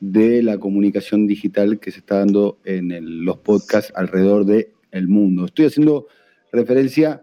de 0.00 0.42
la 0.42 0.58
comunicación 0.58 1.28
digital 1.28 1.78
que 1.78 1.92
se 1.92 2.00
está 2.00 2.18
dando 2.18 2.58
en 2.64 3.24
los 3.24 3.38
podcasts 3.38 3.92
alrededor 3.94 4.44
del 4.44 5.08
mundo. 5.08 5.44
Estoy 5.44 5.66
haciendo 5.66 6.08
referencia 6.50 7.22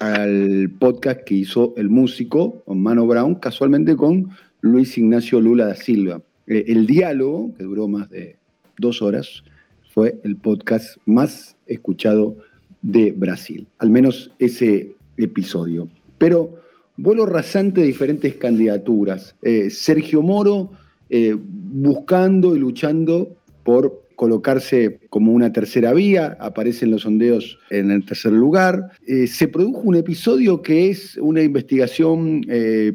al 0.00 0.70
podcast 0.78 1.22
que 1.22 1.34
hizo 1.34 1.74
el 1.76 1.90
músico 1.90 2.62
Mano 2.66 3.06
Brown, 3.06 3.36
casualmente 3.36 3.96
con 3.96 4.30
Luis 4.60 4.96
Ignacio 4.98 5.40
Lula 5.40 5.66
da 5.66 5.74
Silva. 5.74 6.22
Eh, 6.46 6.64
el 6.68 6.86
diálogo, 6.86 7.54
que 7.56 7.64
duró 7.64 7.88
más 7.88 8.10
de 8.10 8.36
dos 8.78 9.02
horas, 9.02 9.44
fue 9.92 10.20
el 10.24 10.36
podcast 10.36 10.96
más 11.06 11.56
escuchado 11.66 12.36
de 12.82 13.12
Brasil, 13.12 13.66
al 13.78 13.90
menos 13.90 14.30
ese 14.38 14.94
episodio. 15.16 15.88
Pero 16.18 16.60
vuelo 16.96 17.26
rasante 17.26 17.80
de 17.80 17.86
diferentes 17.86 18.34
candidaturas. 18.34 19.36
Eh, 19.42 19.70
Sergio 19.70 20.22
Moro 20.22 20.70
eh, 21.10 21.36
buscando 21.38 22.54
y 22.56 22.58
luchando 22.58 23.36
por 23.62 24.03
colocarse 24.16 25.00
como 25.10 25.32
una 25.32 25.52
tercera 25.52 25.92
vía, 25.92 26.36
aparecen 26.40 26.90
los 26.90 27.02
sondeos 27.02 27.58
en 27.70 27.90
el 27.90 28.04
tercer 28.04 28.32
lugar. 28.32 28.92
Eh, 29.06 29.26
se 29.26 29.48
produjo 29.48 29.80
un 29.80 29.96
episodio 29.96 30.62
que 30.62 30.90
es 30.90 31.16
una 31.16 31.42
investigación 31.42 32.46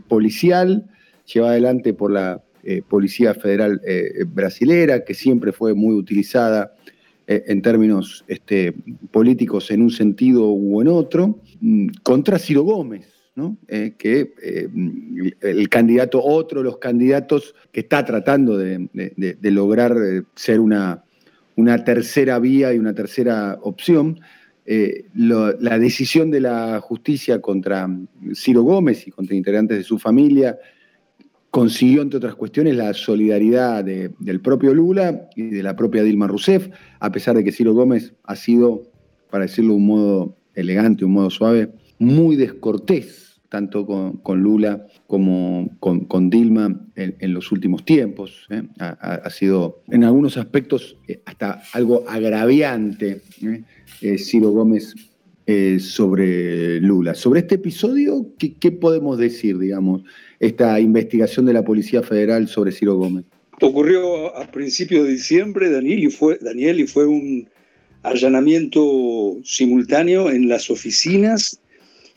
policial 0.08 0.90
llevada 1.26 1.54
adelante 1.54 1.94
por 1.94 2.12
la 2.12 2.42
Policía 2.88 3.34
Federal 3.34 3.82
Brasilera, 4.28 5.04
que 5.04 5.14
siempre 5.14 5.52
fue 5.52 5.74
muy 5.74 5.96
utilizada 5.96 6.74
eh, 7.32 7.44
en 7.46 7.62
términos 7.62 8.26
este, 8.28 8.74
políticos 9.12 9.70
en 9.70 9.84
un 9.84 9.92
sentido 9.92 10.52
u 10.52 10.82
en 10.82 10.88
otro, 10.88 11.40
mm, 11.62 11.90
contra 12.02 12.40
Ciro 12.40 12.64
Gómez, 12.64 13.06
eh, 13.68 13.94
que 13.96 14.34
eh, 14.42 14.68
el 15.42 15.70
candidato, 15.70 16.24
otro 16.24 16.62
de 16.62 16.64
los 16.64 16.80
candidatos 16.80 17.54
que 17.72 17.82
está 17.82 18.04
tratando 18.04 18.58
de, 18.58 18.90
lograr 19.44 19.96
ser 20.34 20.60
una, 20.60 21.04
una, 21.60 21.84
tercera 21.84 22.40
vía 22.40 22.74
y 22.74 22.80
una 22.80 22.94
tercera 22.94 23.58
opción, 23.62 24.20
la 25.16 25.80
decisión 25.80 26.30
de 26.30 26.42
la 26.42 26.80
justicia 26.80 27.42
contra 27.42 27.90
Ciro 28.36 28.62
Gómez 28.62 29.08
y 29.08 29.12
contra 29.12 29.36
integrantes 29.36 29.78
de 29.78 29.84
su 29.84 29.98
familia 29.98 30.60
consiguió, 31.52 32.02
entre 32.02 32.18
otras 32.18 32.36
cuestiones, 32.36 32.76
la 32.76 32.94
solidaridad 32.94 33.84
del 33.84 34.42
propio 34.42 34.74
Lula 34.74 35.30
y 35.36 35.44
de 35.50 35.64
la 35.64 35.76
propia 35.76 36.04
Dilma 36.04 36.28
Rousseff, 36.28 36.70
a 37.00 37.12
pesar 37.12 37.36
de 37.36 37.44
que 37.44 37.52
Ciro 37.52 37.74
Gómez 37.74 38.14
ha 38.24 38.36
sido, 38.36 38.84
para 39.30 39.46
decirlo 39.46 39.74
de 39.74 39.78
un 39.78 39.86
modo 39.88 40.38
elegante, 40.54 41.06
un 41.06 41.14
modo 41.14 41.30
suave, 41.30 41.72
muy 41.98 42.36
descortés 42.36 43.29
tanto 43.50 43.86
con, 43.86 44.42
Lula 44.42 44.86
como 45.08 45.70
con, 45.80 46.30
Dilma 46.30 46.80
en, 46.96 47.34
los 47.34 47.52
últimos 47.52 47.84
tiempos. 47.84 48.48
¿eh? 48.50 48.64
Ha, 48.80 49.30
sido 49.30 49.82
en 49.90 50.04
algunos 50.04 50.38
aspectos 50.38 50.98
eh, 51.08 51.22
hasta 51.26 51.64
algo 51.74 52.06
agraviante 52.08 53.22
¿eh? 54.02 54.18
Ciro 54.18 54.52
Gómez 54.52 54.96
sobre 55.80 56.80
Lula. 56.80 57.16
Sobre 57.16 57.40
este 57.40 57.56
episodio, 57.56 58.28
¿qué, 58.38 58.54
¿qué 58.54 58.72
podemos 58.72 59.18
decir, 59.18 59.58
digamos? 59.58 60.04
esta 60.40 60.80
investigación 60.80 61.46
de 61.46 61.54
la 61.54 61.64
Policía 61.64 62.02
Federal 62.02 62.48
sobre 62.48 62.72
Ciro 62.72 62.96
Gómez? 62.96 63.26
Ocurrió 63.62 64.36
a 64.36 64.50
principios 64.50 65.06
de 65.06 65.12
diciembre, 65.12 65.70
Daniel, 65.70 66.00
y 66.00 66.10
fue, 66.10 66.38
Daniel, 66.42 66.80
y 66.80 66.88
fue 66.88 67.06
un 67.06 67.50
allanamiento 68.04 69.38
simultáneo 69.44 70.30
en 70.30 70.48
las 70.48 70.70
oficinas 70.70 71.60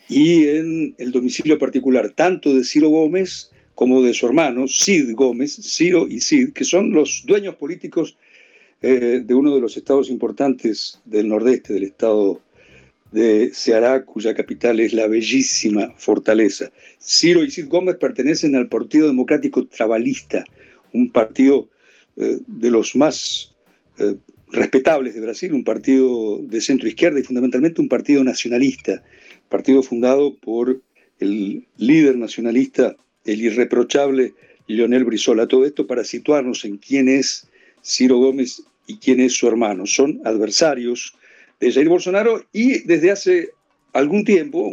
y 0.09 0.49
en 0.49 0.95
el 0.99 1.13
domicilio 1.13 1.59
particular, 1.59 2.11
tanto 2.11 2.55
de 2.55 2.65
Ciro 2.65 2.89
Gómez 2.89 3.51
como 3.75 4.03
de 4.03 4.15
su 4.15 4.27
hermano, 4.27 4.67
Cid 4.69 5.15
Gómez, 5.15 5.57
Ciro 5.63 6.07
y 6.09 6.21
Cid, 6.21 6.53
que 6.53 6.65
son 6.65 6.93
los 6.93 7.25
dueños 7.27 7.57
políticos 7.57 8.17
eh, 8.83 9.23
de 9.25 9.35
uno 9.35 9.55
de 9.55 9.61
los 9.61 9.77
estados 9.77 10.11
importantes 10.11 11.01
del 11.05 11.29
nordeste, 11.29 11.73
del 11.73 11.85
estado 11.85 12.41
de 13.13 13.51
Ceará, 13.55 14.05
cuya 14.05 14.35
capital 14.35 14.81
es 14.81 14.93
la 14.93 15.07
bellísima 15.07 15.93
Fortaleza. 15.97 16.71
Ciro 16.99 17.45
y 17.45 17.51
Cid 17.51 17.69
Gómez 17.69 17.97
pertenecen 17.97 18.57
al 18.57 18.69
Partido 18.69 19.07
Democrático 19.07 19.67
Trabalista, 19.67 20.45
un 20.93 21.11
partido 21.11 21.69
eh, 22.17 22.39
de 22.47 22.71
los 22.71 22.97
más 22.97 23.55
eh, 23.99 24.17
respetables 24.51 25.15
de 25.15 25.21
Brasil, 25.21 25.53
un 25.53 25.65
partido 25.65 26.39
de 26.43 26.61
centro 26.61 26.89
izquierda 26.89 27.19
y 27.19 27.23
fundamentalmente 27.23 27.81
un 27.81 27.89
partido 27.89 28.23
nacionalista, 28.23 29.03
partido 29.53 29.83
fundado 29.83 30.35
por 30.35 30.81
el 31.21 31.67
líder 31.77 32.17
nacionalista, 32.17 32.97
el 33.27 33.43
irreprochable 33.43 34.33
Lionel 34.67 35.05
Brizola. 35.05 35.47
Todo 35.47 35.67
esto 35.67 35.87
para 35.87 36.05
situarnos 36.05 36.65
en 36.65 36.79
quién 36.79 37.07
es 37.09 37.47
Ciro 37.85 38.17
Gómez 38.17 38.63
y 38.87 38.97
quién 38.97 39.21
es 39.21 39.35
su 39.35 39.47
hermano. 39.47 39.87
Son 39.87 40.21
adversarios 40.25 41.15
de 41.61 41.71
Jair 41.71 41.89
Bolsonaro 41.91 42.45
y 42.53 42.81
desde 42.81 43.11
hace 43.11 43.51
algún 43.93 44.25
tiempo, 44.25 44.73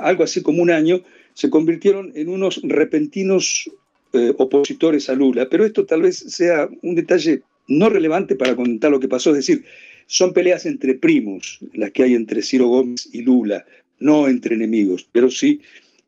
algo 0.00 0.24
así 0.24 0.42
como 0.42 0.60
un 0.60 0.70
año, 0.70 1.02
se 1.34 1.48
convirtieron 1.48 2.12
en 2.16 2.28
unos 2.28 2.60
repentinos 2.64 3.70
eh, 4.12 4.34
opositores 4.36 5.08
a 5.08 5.14
Lula. 5.14 5.48
Pero 5.48 5.64
esto 5.64 5.86
tal 5.86 6.02
vez 6.02 6.16
sea 6.18 6.68
un 6.82 6.96
detalle 6.96 7.42
no 7.68 7.88
relevante 7.88 8.34
para 8.34 8.56
contar 8.56 8.90
lo 8.90 8.98
que 8.98 9.06
pasó, 9.06 9.30
es 9.30 9.36
decir, 9.36 9.64
son 10.10 10.32
peleas 10.32 10.66
entre 10.66 10.94
primos 10.94 11.60
las 11.72 11.92
que 11.92 12.02
hay 12.02 12.14
entre 12.14 12.42
Ciro 12.42 12.66
Gómez 12.66 13.08
y 13.12 13.22
Lula, 13.22 13.64
no 14.00 14.26
entre 14.28 14.54
enemigos, 14.54 15.08
pero 15.12 15.30
sí 15.30 15.60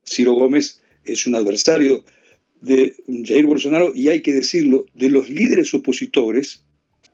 Ciro 0.04 0.32
Gómez 0.32 0.82
es 1.04 1.26
un 1.26 1.34
adversario 1.34 2.04
de 2.60 2.94
Jair 3.24 3.46
Bolsonaro 3.46 3.92
y 3.94 4.08
hay 4.08 4.22
que 4.22 4.32
decirlo, 4.32 4.86
de 4.94 5.10
los 5.10 5.28
líderes 5.28 5.74
opositores, 5.74 6.64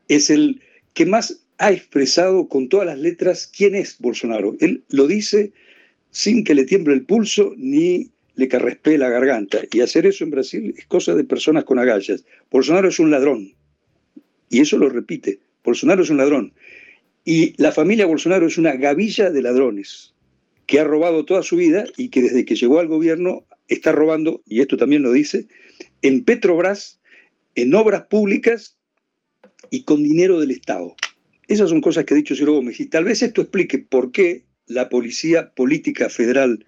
es 0.09 0.31
el 0.31 0.61
que 0.95 1.07
más 1.07 1.41
ha 1.59 1.73
expresado 1.73 2.49
con 2.49 2.69
todas 2.69 2.87
las 2.87 2.99
letras 2.99 3.51
quién 3.55 3.75
es 3.75 3.97
Bolsonaro. 3.99 4.57
Él 4.61 4.85
lo 4.89 5.07
dice 5.07 5.53
sin 6.11 6.45
que 6.45 6.55
le 6.55 6.65
tiemble 6.65 6.95
el 6.95 7.05
pulso 7.05 7.55
ni 7.57 8.11
le 8.37 8.49
carrespee 8.49 8.99
la 8.99 9.09
garganta. 9.09 9.61
Y 9.73 9.81
hacer 9.81 10.07
eso 10.07 10.25
en 10.25 10.31
Brasil 10.31 10.75
es 10.77 10.87
cosa 10.87 11.15
de 11.15 11.25
personas 11.25 11.65
con 11.65 11.79
agallas. 11.79 12.25
Bolsonaro 12.51 12.89
es 12.89 12.99
un 12.99 13.11
ladrón. 13.11 13.53
Y 14.49 14.61
eso 14.61 14.79
lo 14.79 14.89
repite. 14.89 15.41
Bolsonaro 15.65 16.03
es 16.03 16.11
un 16.11 16.19
ladrón. 16.19 16.53
Y 17.25 17.61
la 17.61 17.73
familia 17.73 18.07
Bolsonaro 18.07 18.47
es 18.47 18.57
una 18.57 18.75
gavilla 18.77 19.31
de 19.31 19.43
ladrones 19.43 20.15
que 20.69 20.79
ha 20.79 20.85
robado 20.85 21.25
toda 21.25 21.43
su 21.43 21.57
vida 21.57 21.87
y 21.97 22.11
que 22.11 22.21
desde 22.21 22.45
que 22.45 22.55
llegó 22.55 22.79
al 22.79 22.89
gobierno 22.89 23.47
está 23.69 23.91
robando, 23.91 24.43
y 24.47 24.61
esto 24.61 24.77
también 24.77 25.03
lo 25.03 25.11
dice, 25.11 25.49
en 26.03 26.25
Petrobras, 26.25 27.01
en 27.55 27.75
obras 27.75 28.03
públicas 28.03 28.77
y 29.71 29.85
con 29.85 30.03
dinero 30.03 30.39
del 30.39 30.51
Estado. 30.51 30.95
Esas 31.49 31.71
son 31.71 31.81
cosas 31.81 32.05
que 32.05 32.13
ha 32.13 32.17
dicho 32.19 32.37
Ciro 32.37 32.53
Gómez 32.53 32.81
y 32.81 32.87
tal 32.87 33.05
vez 33.05 33.23
esto 33.23 33.41
explique 33.41 33.79
por 33.79 34.13
qué 34.13 34.45
la 34.67 34.91
Policía 34.91 35.53
Política 35.55 36.11
Federal 36.11 36.67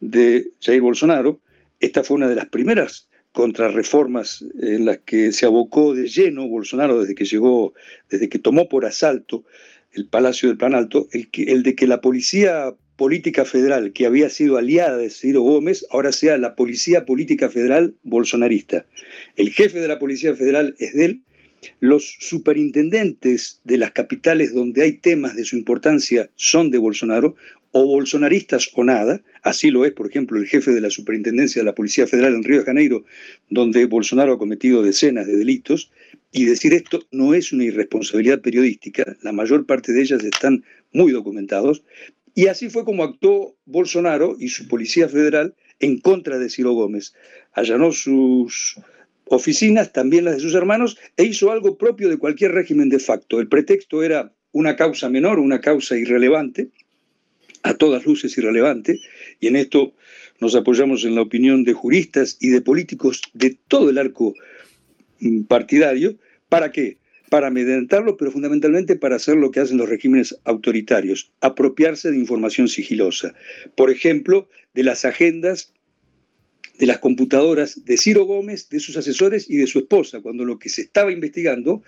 de 0.00 0.48
Jair 0.60 0.80
Bolsonaro, 0.80 1.40
esta 1.78 2.02
fue 2.02 2.16
una 2.16 2.28
de 2.28 2.34
las 2.34 2.48
primeras 2.48 3.08
contrarreformas 3.30 4.44
en 4.60 4.84
las 4.84 4.98
que 4.98 5.30
se 5.30 5.46
abocó 5.46 5.94
de 5.94 6.08
lleno 6.08 6.48
Bolsonaro 6.48 7.00
desde 7.00 7.14
que 7.14 7.24
llegó, 7.24 7.72
desde 8.10 8.28
que 8.28 8.40
tomó 8.40 8.68
por 8.68 8.84
asalto 8.84 9.44
el 9.92 10.08
Palacio 10.08 10.48
del 10.48 10.58
Planalto, 10.58 11.06
el, 11.12 11.28
el 11.32 11.62
de 11.62 11.76
que 11.76 11.86
la 11.86 12.00
policía 12.00 12.74
política 13.02 13.44
federal 13.44 13.92
que 13.92 14.06
había 14.06 14.30
sido 14.30 14.58
aliada 14.58 14.96
de 14.96 15.10
Ciro 15.10 15.40
Gómez 15.40 15.84
ahora 15.90 16.12
sea 16.12 16.38
la 16.38 16.54
policía 16.54 17.04
política 17.04 17.50
federal 17.50 17.96
bolsonarista. 18.04 18.86
El 19.34 19.50
jefe 19.50 19.80
de 19.80 19.88
la 19.88 19.98
policía 19.98 20.36
federal 20.36 20.76
es 20.78 20.94
de 20.94 21.04
él. 21.06 21.22
Los 21.80 22.16
superintendentes 22.20 23.60
de 23.64 23.78
las 23.78 23.90
capitales 23.90 24.54
donde 24.54 24.84
hay 24.84 24.92
temas 24.92 25.34
de 25.34 25.44
su 25.44 25.56
importancia 25.56 26.30
son 26.36 26.70
de 26.70 26.78
Bolsonaro, 26.78 27.34
o 27.72 27.86
bolsonaristas 27.86 28.70
o 28.74 28.84
nada. 28.84 29.20
Así 29.42 29.70
lo 29.70 29.84
es, 29.84 29.92
por 29.92 30.06
ejemplo, 30.08 30.38
el 30.38 30.46
jefe 30.46 30.70
de 30.70 30.80
la 30.80 30.90
Superintendencia 30.90 31.60
de 31.60 31.66
la 31.66 31.74
Policía 31.74 32.06
Federal 32.06 32.34
en 32.34 32.44
Río 32.44 32.60
de 32.60 32.66
Janeiro, 32.66 33.04
donde 33.50 33.86
Bolsonaro 33.86 34.34
ha 34.34 34.38
cometido 34.38 34.82
decenas 34.82 35.26
de 35.26 35.36
delitos. 35.36 35.90
Y 36.30 36.44
decir 36.44 36.72
esto 36.72 37.02
no 37.10 37.34
es 37.34 37.52
una 37.52 37.64
irresponsabilidad 37.64 38.40
periodística, 38.40 39.16
la 39.22 39.32
mayor 39.32 39.66
parte 39.66 39.92
de 39.92 40.02
ellas 40.02 40.22
están 40.24 40.64
muy 40.92 41.12
documentados. 41.12 41.82
Y 42.34 42.46
así 42.46 42.70
fue 42.70 42.84
como 42.84 43.04
actuó 43.04 43.56
Bolsonaro 43.66 44.36
y 44.38 44.48
su 44.48 44.68
Policía 44.68 45.08
Federal 45.08 45.54
en 45.80 45.98
contra 45.98 46.38
de 46.38 46.48
Ciro 46.48 46.72
Gómez. 46.72 47.14
Allanó 47.52 47.92
sus 47.92 48.76
oficinas, 49.26 49.92
también 49.92 50.24
las 50.24 50.36
de 50.36 50.40
sus 50.40 50.54
hermanos, 50.54 50.98
e 51.16 51.24
hizo 51.24 51.50
algo 51.50 51.76
propio 51.76 52.08
de 52.08 52.18
cualquier 52.18 52.52
régimen 52.52 52.88
de 52.88 52.98
facto. 52.98 53.40
El 53.40 53.48
pretexto 53.48 54.02
era 54.02 54.32
una 54.52 54.76
causa 54.76 55.08
menor, 55.08 55.38
una 55.38 55.60
causa 55.60 55.96
irrelevante, 55.96 56.68
a 57.62 57.74
todas 57.74 58.06
luces 58.06 58.36
irrelevante, 58.36 59.00
y 59.40 59.46
en 59.46 59.56
esto 59.56 59.94
nos 60.40 60.54
apoyamos 60.54 61.04
en 61.04 61.14
la 61.14 61.22
opinión 61.22 61.64
de 61.64 61.72
juristas 61.72 62.36
y 62.40 62.48
de 62.48 62.60
políticos 62.60 63.22
de 63.32 63.56
todo 63.68 63.90
el 63.90 63.98
arco 63.98 64.34
mm, 65.20 65.42
partidario. 65.42 66.16
¿Para 66.48 66.72
qué? 66.72 66.98
Para 67.32 67.46
amedrentarlo, 67.46 68.18
pero 68.18 68.30
fundamentalmente 68.30 68.94
para 68.94 69.16
hacer 69.16 69.36
lo 69.36 69.50
que 69.50 69.60
hacen 69.60 69.78
los 69.78 69.88
regímenes 69.88 70.38
autoritarios, 70.44 71.32
apropiarse 71.40 72.10
de 72.10 72.18
información 72.18 72.68
sigilosa. 72.68 73.32
Por 73.74 73.88
ejemplo, 73.90 74.50
de 74.74 74.82
las 74.82 75.06
agendas 75.06 75.72
de 76.78 76.84
las 76.84 76.98
computadoras 76.98 77.86
de 77.86 77.96
Ciro 77.96 78.26
Gómez, 78.26 78.68
de 78.68 78.80
sus 78.80 78.98
asesores 78.98 79.48
y 79.48 79.56
de 79.56 79.66
su 79.66 79.78
esposa, 79.78 80.20
cuando 80.20 80.44
lo 80.44 80.58
que 80.58 80.68
se 80.68 80.82
estaba 80.82 81.10
investigando 81.10 81.82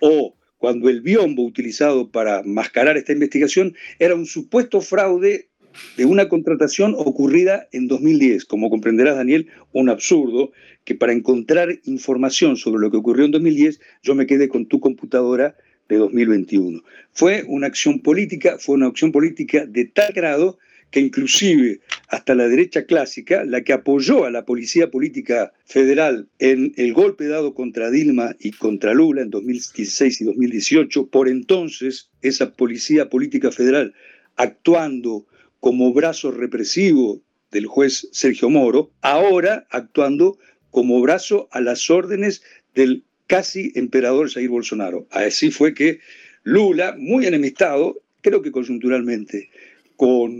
o 0.00 0.34
cuando 0.58 0.88
el 0.88 1.02
biombo 1.02 1.44
utilizado 1.44 2.10
para 2.10 2.42
mascarar 2.42 2.96
esta 2.96 3.12
investigación 3.12 3.76
era 4.00 4.16
un 4.16 4.26
supuesto 4.26 4.80
fraude 4.80 5.49
de 5.96 6.04
una 6.04 6.28
contratación 6.28 6.94
ocurrida 6.96 7.68
en 7.72 7.88
2010. 7.88 8.44
Como 8.44 8.70
comprenderás, 8.70 9.16
Daniel, 9.16 9.48
un 9.72 9.88
absurdo 9.88 10.52
que 10.84 10.94
para 10.94 11.12
encontrar 11.12 11.78
información 11.84 12.56
sobre 12.56 12.80
lo 12.80 12.90
que 12.90 12.96
ocurrió 12.96 13.24
en 13.24 13.32
2010 13.32 13.80
yo 14.02 14.14
me 14.14 14.26
quedé 14.26 14.48
con 14.48 14.66
tu 14.66 14.80
computadora 14.80 15.56
de 15.88 15.96
2021. 15.96 16.82
Fue 17.12 17.44
una 17.46 17.66
acción 17.66 18.00
política, 18.00 18.56
fue 18.58 18.76
una 18.76 18.86
acción 18.86 19.12
política 19.12 19.66
de 19.66 19.84
tal 19.84 20.12
grado 20.12 20.58
que 20.90 21.00
inclusive 21.00 21.80
hasta 22.08 22.34
la 22.34 22.48
derecha 22.48 22.84
clásica, 22.84 23.44
la 23.44 23.62
que 23.62 23.72
apoyó 23.72 24.24
a 24.24 24.30
la 24.30 24.44
policía 24.44 24.90
política 24.90 25.52
federal 25.64 26.28
en 26.38 26.72
el 26.76 26.92
golpe 26.92 27.26
dado 27.26 27.54
contra 27.54 27.90
Dilma 27.90 28.34
y 28.40 28.50
contra 28.50 28.92
Lula 28.92 29.22
en 29.22 29.30
2016 29.30 30.20
y 30.20 30.24
2018, 30.24 31.06
por 31.06 31.28
entonces 31.28 32.10
esa 32.22 32.52
policía 32.52 33.08
política 33.08 33.52
federal 33.52 33.94
actuando 34.36 35.26
como 35.60 35.92
brazo 35.92 36.30
represivo 36.30 37.20
del 37.50 37.66
juez 37.66 38.08
Sergio 38.12 38.48
Moro, 38.50 38.90
ahora 39.00 39.66
actuando 39.70 40.38
como 40.70 41.00
brazo 41.00 41.48
a 41.52 41.60
las 41.60 41.90
órdenes 41.90 42.42
del 42.74 43.04
casi 43.26 43.72
emperador 43.74 44.30
Jair 44.30 44.48
Bolsonaro. 44.48 45.06
Así 45.10 45.50
fue 45.50 45.74
que 45.74 46.00
Lula, 46.42 46.96
muy 46.98 47.26
enemistado, 47.26 48.00
creo 48.22 48.42
que 48.42 48.50
coyunturalmente, 48.50 49.50
con 49.96 50.32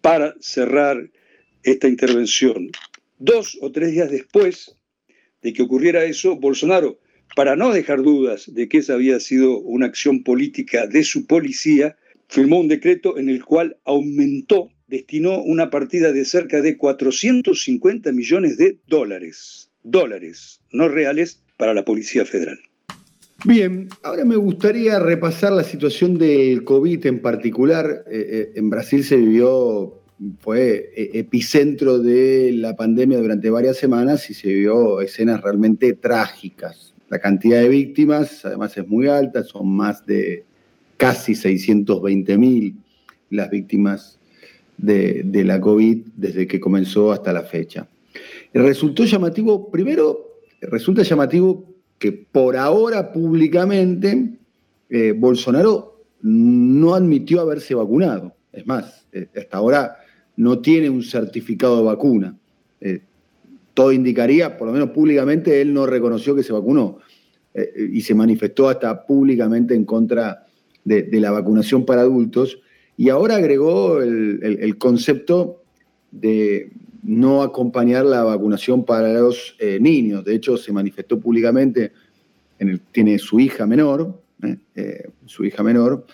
Para 0.00 0.34
cerrar 0.40 1.10
esta 1.62 1.86
intervención, 1.86 2.72
dos 3.18 3.56
o 3.60 3.70
tres 3.70 3.92
días 3.92 4.10
después 4.10 4.76
de 5.42 5.52
que 5.52 5.62
ocurriera 5.62 6.04
eso, 6.04 6.34
Bolsonaro 6.34 6.98
para 7.36 7.54
no 7.54 7.72
dejar 7.72 8.02
dudas 8.02 8.52
de 8.52 8.68
que 8.68 8.78
esa 8.78 8.94
había 8.94 9.20
sido 9.20 9.60
una 9.60 9.86
acción 9.86 10.24
política 10.24 10.88
de 10.88 11.04
su 11.04 11.26
policía, 11.26 11.96
firmó 12.28 12.58
un 12.58 12.68
decreto 12.68 13.16
en 13.16 13.28
el 13.28 13.44
cual 13.44 13.76
aumentó, 13.84 14.70
destinó 14.88 15.40
una 15.40 15.70
partida 15.70 16.12
de 16.12 16.24
cerca 16.24 16.62
de 16.62 16.76
450 16.76 18.10
millones 18.10 18.56
de 18.56 18.78
dólares, 18.88 19.70
dólares, 19.84 20.60
no 20.72 20.88
reales, 20.88 21.42
para 21.56 21.74
la 21.74 21.84
Policía 21.84 22.24
Federal. 22.24 22.58
Bien, 23.46 23.88
ahora 24.02 24.24
me 24.24 24.34
gustaría 24.34 24.98
repasar 24.98 25.52
la 25.52 25.62
situación 25.62 26.18
del 26.18 26.64
COVID 26.64 27.06
en 27.06 27.22
particular. 27.22 28.02
Eh, 28.10 28.26
eh, 28.28 28.52
en 28.56 28.68
Brasil 28.70 29.04
se 29.04 29.14
vivió, 29.14 30.00
fue 30.40 30.90
eh, 30.96 31.10
epicentro 31.14 32.00
de 32.00 32.50
la 32.52 32.74
pandemia 32.74 33.18
durante 33.18 33.48
varias 33.48 33.76
semanas 33.76 34.28
y 34.30 34.34
se 34.34 34.52
vio 34.52 35.00
escenas 35.00 35.42
realmente 35.42 35.92
trágicas. 35.92 36.92
La 37.08 37.20
cantidad 37.20 37.60
de 37.60 37.68
víctimas, 37.68 38.44
además, 38.44 38.76
es 38.78 38.88
muy 38.88 39.06
alta, 39.06 39.44
son 39.44 39.68
más 39.68 40.04
de 40.04 40.42
casi 40.96 41.36
620 41.36 42.38
mil 42.38 42.74
las 43.30 43.48
víctimas 43.48 44.18
de, 44.76 45.22
la 45.44 45.60
COVID 45.60 45.98
desde 46.16 46.48
que 46.48 46.58
comenzó 46.58 47.12
hasta 47.12 47.32
la 47.32 47.42
fecha. 47.42 47.86
Resultó 48.52 49.04
llamativo, 49.04 49.70
primero, 49.70 50.40
resulta 50.62 51.04
llamativo 51.04 51.75
que 51.98 52.12
por 52.12 52.56
ahora 52.56 53.12
públicamente 53.12 54.36
eh, 54.88 55.12
Bolsonaro 55.12 56.04
no 56.22 56.94
admitió 56.94 57.40
haberse 57.40 57.74
vacunado. 57.74 58.34
Es 58.52 58.66
más, 58.66 59.06
eh, 59.12 59.28
hasta 59.36 59.56
ahora 59.56 59.96
no 60.36 60.60
tiene 60.60 60.90
un 60.90 61.02
certificado 61.02 61.78
de 61.78 61.82
vacuna. 61.84 62.36
Eh, 62.80 63.00
todo 63.74 63.92
indicaría, 63.92 64.56
por 64.56 64.66
lo 64.66 64.72
menos 64.72 64.90
públicamente, 64.90 65.60
él 65.60 65.72
no 65.72 65.86
reconoció 65.86 66.34
que 66.34 66.42
se 66.42 66.52
vacunó 66.52 66.98
y 67.90 68.02
se 68.02 68.14
manifestó 68.14 68.68
hasta 68.68 69.06
públicamente 69.06 69.74
en 69.74 69.86
contra 69.86 70.46
de, 70.84 71.08
la 71.20 71.30
vacunación 71.30 71.86
para 71.86 72.02
adultos. 72.02 72.60
Y 72.98 73.08
ahora 73.08 73.36
agregó 73.36 74.02
el, 74.02 74.76
concepto 74.76 75.62
de 76.10 76.70
no 77.06 77.42
acompañar 77.42 78.04
la 78.04 78.24
vacunación 78.24 78.84
para 78.84 79.12
los 79.12 79.56
eh, 79.58 79.78
niños. 79.80 80.24
De 80.24 80.34
hecho, 80.34 80.56
se 80.56 80.72
manifestó 80.72 81.20
públicamente, 81.20 81.92
en 82.58 82.68
el, 82.68 82.80
tiene 82.80 83.18
su 83.18 83.38
hija 83.38 83.66
menor, 83.66 84.20
eh, 84.74 85.08
su 85.24 85.44
hija 85.44 85.62
menor, 85.62 86.06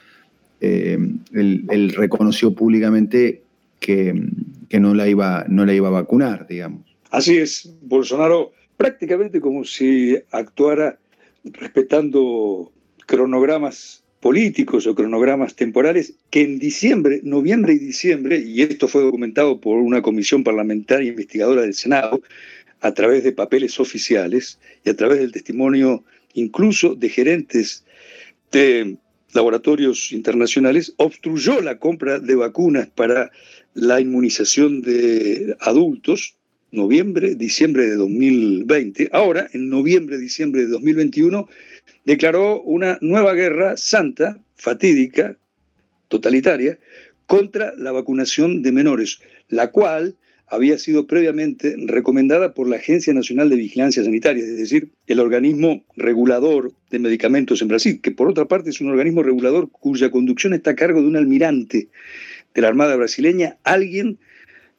él, 0.61 1.93
reconoció 1.97 2.55
públicamente 2.55 3.43
que, 3.81 4.15
que, 4.69 4.79
no, 4.79 4.95
la 4.95 5.09
iba, 5.09 5.45
no 5.49 5.67
la 5.67 5.75
iba 5.75 5.89
a 5.89 5.93
vacunar, 5.93 6.47
digamos. 6.47 6.83
Así 7.11 7.39
es, 7.39 7.75
Bolsonaro 7.83 8.53
prácticamente 8.77 9.41
como 9.41 9.65
si 9.65 10.19
actuara 10.31 10.99
respetando 11.45 12.73
cronogramas 13.07 14.02
políticos 14.23 14.87
o 14.87 14.95
cronogramas 14.95 15.57
temporales 15.57 16.15
que 16.31 16.43
en 16.43 16.61
diciembre, 16.61 17.21
noviembre 17.25 17.75
y 17.75 17.79
diciembre, 17.79 18.39
y 18.39 18.63
esto 18.63 18.87
fue 18.87 19.03
documentado 19.03 19.61
por 19.61 19.79
una 19.79 20.01
comisión 20.01 20.45
parlamentaria 20.45 21.11
investigadora 21.11 21.63
del 21.63 21.75
Senado, 21.75 22.23
a 22.81 22.95
través 22.95 23.25
de 23.25 23.33
papeles 23.33 23.81
oficiales 23.81 24.61
y 24.85 24.91
a 24.91 24.97
través 24.97 25.19
del 25.19 25.33
testimonio 25.33 26.05
incluso 26.35 26.95
de 26.95 27.09
gerentes 27.09 27.85
de 28.53 28.97
laboratorios 29.35 30.13
internacionales, 30.13 30.95
obstruyó 30.99 31.61
la 31.61 31.79
compra 31.79 32.21
de 32.21 32.37
vacunas 32.37 32.89
para 32.89 33.33
la 33.75 34.01
inmunización 34.01 34.83
de 34.83 35.57
adultos 35.61 36.37
noviembre, 36.73 37.35
diciembre 37.37 37.87
de 37.87 37.97
2020. 37.97 39.11
Ahora, 39.13 39.49
en 39.53 39.69
noviembre, 39.69 40.19
diciembre 40.19 40.63
de 40.63 40.69
2021, 40.69 41.49
declaró 42.05 42.61
una 42.63 42.99
nueva 43.01 43.35
guerra 43.35 43.77
santa, 43.77 44.41
fatídica, 44.57 45.37
totalitaria, 46.09 46.79
contra 47.27 47.75
la 47.77 47.93
vacunación 47.93 48.63
de 48.63 48.73
menores, 48.73 49.21
la 49.49 49.71
cual 49.71 50.17
había 50.49 50.79
sido 50.79 51.07
previamente 51.07 51.75
recomendada 51.87 52.53
por 52.53 52.69
la 52.69 52.77
Agencia 52.77 53.15
Nacional 53.15 53.49
de 53.49 53.57
Vigilancia 53.57 54.05
Sanitaria, 54.05 54.45
es 54.45 54.59
decir, 54.59 54.91
el 55.07 55.19
organismo 55.19 55.83
regulador 55.97 56.73
de 56.91 56.99
medicamentos 56.99 57.63
en 57.63 57.69
Brasil, 57.69 58.01
que 58.03 58.11
por 58.11 58.29
otra 58.29 58.45
parte 58.45 58.69
es 58.69 58.81
un 58.83 58.91
organismo 58.91 59.23
regulador 59.23 59.71
cuya 59.71 60.11
conducción 60.11 60.53
está 60.53 60.73
a 60.73 60.77
cargo 60.77 61.01
de 61.01 61.07
un 61.07 61.17
almirante 61.17 61.89
de 62.55 62.61
la 62.61 62.69
Armada 62.69 62.97
brasileña, 62.97 63.57
alguien 63.65 64.19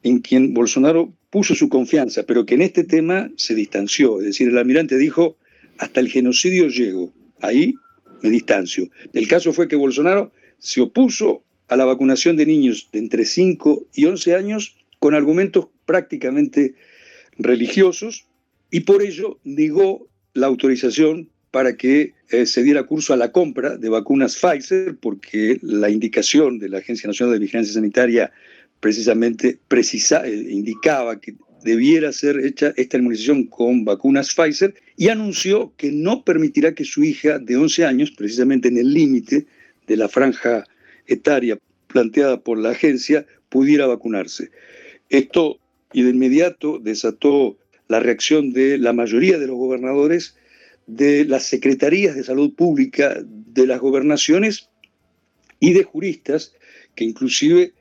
en 0.04 0.20
quien 0.20 0.54
Bolsonaro 0.54 1.12
puso 1.30 1.54
su 1.54 1.68
confianza, 1.68 2.22
pero 2.22 2.46
que 2.46 2.54
en 2.54 2.62
este 2.62 2.84
tema 2.84 3.30
se 3.36 3.54
distanció. 3.54 4.20
Es 4.20 4.26
decir, 4.26 4.48
el 4.48 4.58
almirante 4.58 4.96
dijo, 4.96 5.36
hasta 5.78 5.98
el 5.98 6.08
genocidio 6.08 6.68
llego, 6.68 7.12
ahí 7.40 7.74
me 8.22 8.30
distancio. 8.30 8.88
El 9.12 9.26
caso 9.26 9.52
fue 9.52 9.66
que 9.66 9.76
Bolsonaro 9.76 10.30
se 10.58 10.82
opuso 10.82 11.42
a 11.68 11.76
la 11.76 11.86
vacunación 11.86 12.36
de 12.36 12.46
niños 12.46 12.88
de 12.92 12.98
entre 12.98 13.24
5 13.24 13.86
y 13.94 14.04
11 14.04 14.34
años 14.34 14.76
con 14.98 15.14
argumentos 15.14 15.68
prácticamente 15.86 16.74
religiosos 17.38 18.26
y 18.70 18.80
por 18.80 19.02
ello 19.02 19.38
negó 19.42 20.06
la 20.34 20.46
autorización 20.46 21.30
para 21.50 21.76
que 21.76 22.12
eh, 22.30 22.46
se 22.46 22.62
diera 22.62 22.82
curso 22.82 23.14
a 23.14 23.16
la 23.16 23.32
compra 23.32 23.76
de 23.76 23.88
vacunas 23.88 24.36
Pfizer, 24.36 24.96
porque 25.00 25.58
la 25.62 25.88
indicación 25.88 26.58
de 26.58 26.68
la 26.68 26.78
Agencia 26.78 27.06
Nacional 27.06 27.34
de 27.34 27.38
Vigilancia 27.38 27.74
Sanitaria 27.74 28.32
precisamente 28.84 29.58
precisa, 29.66 30.26
eh, 30.26 30.34
indicaba 30.50 31.18
que 31.18 31.34
debiera 31.62 32.12
ser 32.12 32.38
hecha 32.44 32.74
esta 32.76 32.98
inmunización 32.98 33.44
con 33.46 33.82
vacunas 33.86 34.34
Pfizer 34.34 34.74
y 34.98 35.08
anunció 35.08 35.72
que 35.78 35.90
no 35.90 36.22
permitirá 36.22 36.74
que 36.74 36.84
su 36.84 37.02
hija 37.02 37.38
de 37.38 37.56
11 37.56 37.86
años, 37.86 38.10
precisamente 38.10 38.68
en 38.68 38.76
el 38.76 38.92
límite 38.92 39.46
de 39.86 39.96
la 39.96 40.06
franja 40.10 40.66
etaria 41.06 41.58
planteada 41.86 42.42
por 42.42 42.58
la 42.58 42.72
agencia, 42.72 43.24
pudiera 43.48 43.86
vacunarse. 43.86 44.50
Esto 45.08 45.58
y 45.94 46.02
de 46.02 46.10
inmediato 46.10 46.78
desató 46.78 47.56
la 47.88 48.00
reacción 48.00 48.52
de 48.52 48.76
la 48.76 48.92
mayoría 48.92 49.38
de 49.38 49.46
los 49.46 49.56
gobernadores 49.56 50.36
de 50.86 51.24
las 51.24 51.44
secretarías 51.44 52.16
de 52.16 52.24
salud 52.24 52.52
pública 52.52 53.16
de 53.24 53.66
las 53.66 53.80
gobernaciones 53.80 54.68
y 55.58 55.72
de 55.72 55.84
juristas 55.84 56.52
que 56.94 57.04
inclusive 57.04 57.72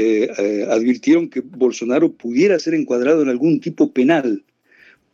eh, 0.00 0.30
eh, 0.38 0.64
advirtieron 0.70 1.28
que 1.28 1.40
Bolsonaro 1.40 2.12
pudiera 2.12 2.56
ser 2.60 2.74
encuadrado 2.74 3.20
en 3.20 3.30
algún 3.30 3.58
tipo 3.58 3.92
penal, 3.92 4.44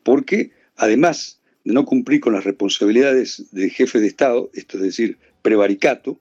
porque 0.03 0.51
además 0.77 1.41
de 1.65 1.73
no 1.73 1.87
cumplir 1.87 2.21
con 2.21 2.35
las 2.35 2.45
responsabilidades 2.45 3.47
de 3.51 3.71
jefe 3.71 3.99
de 3.99 4.09
Estado, 4.09 4.51
esto 4.53 4.77
es 4.77 4.83
decir, 4.83 5.17
prevaricato, 5.41 6.21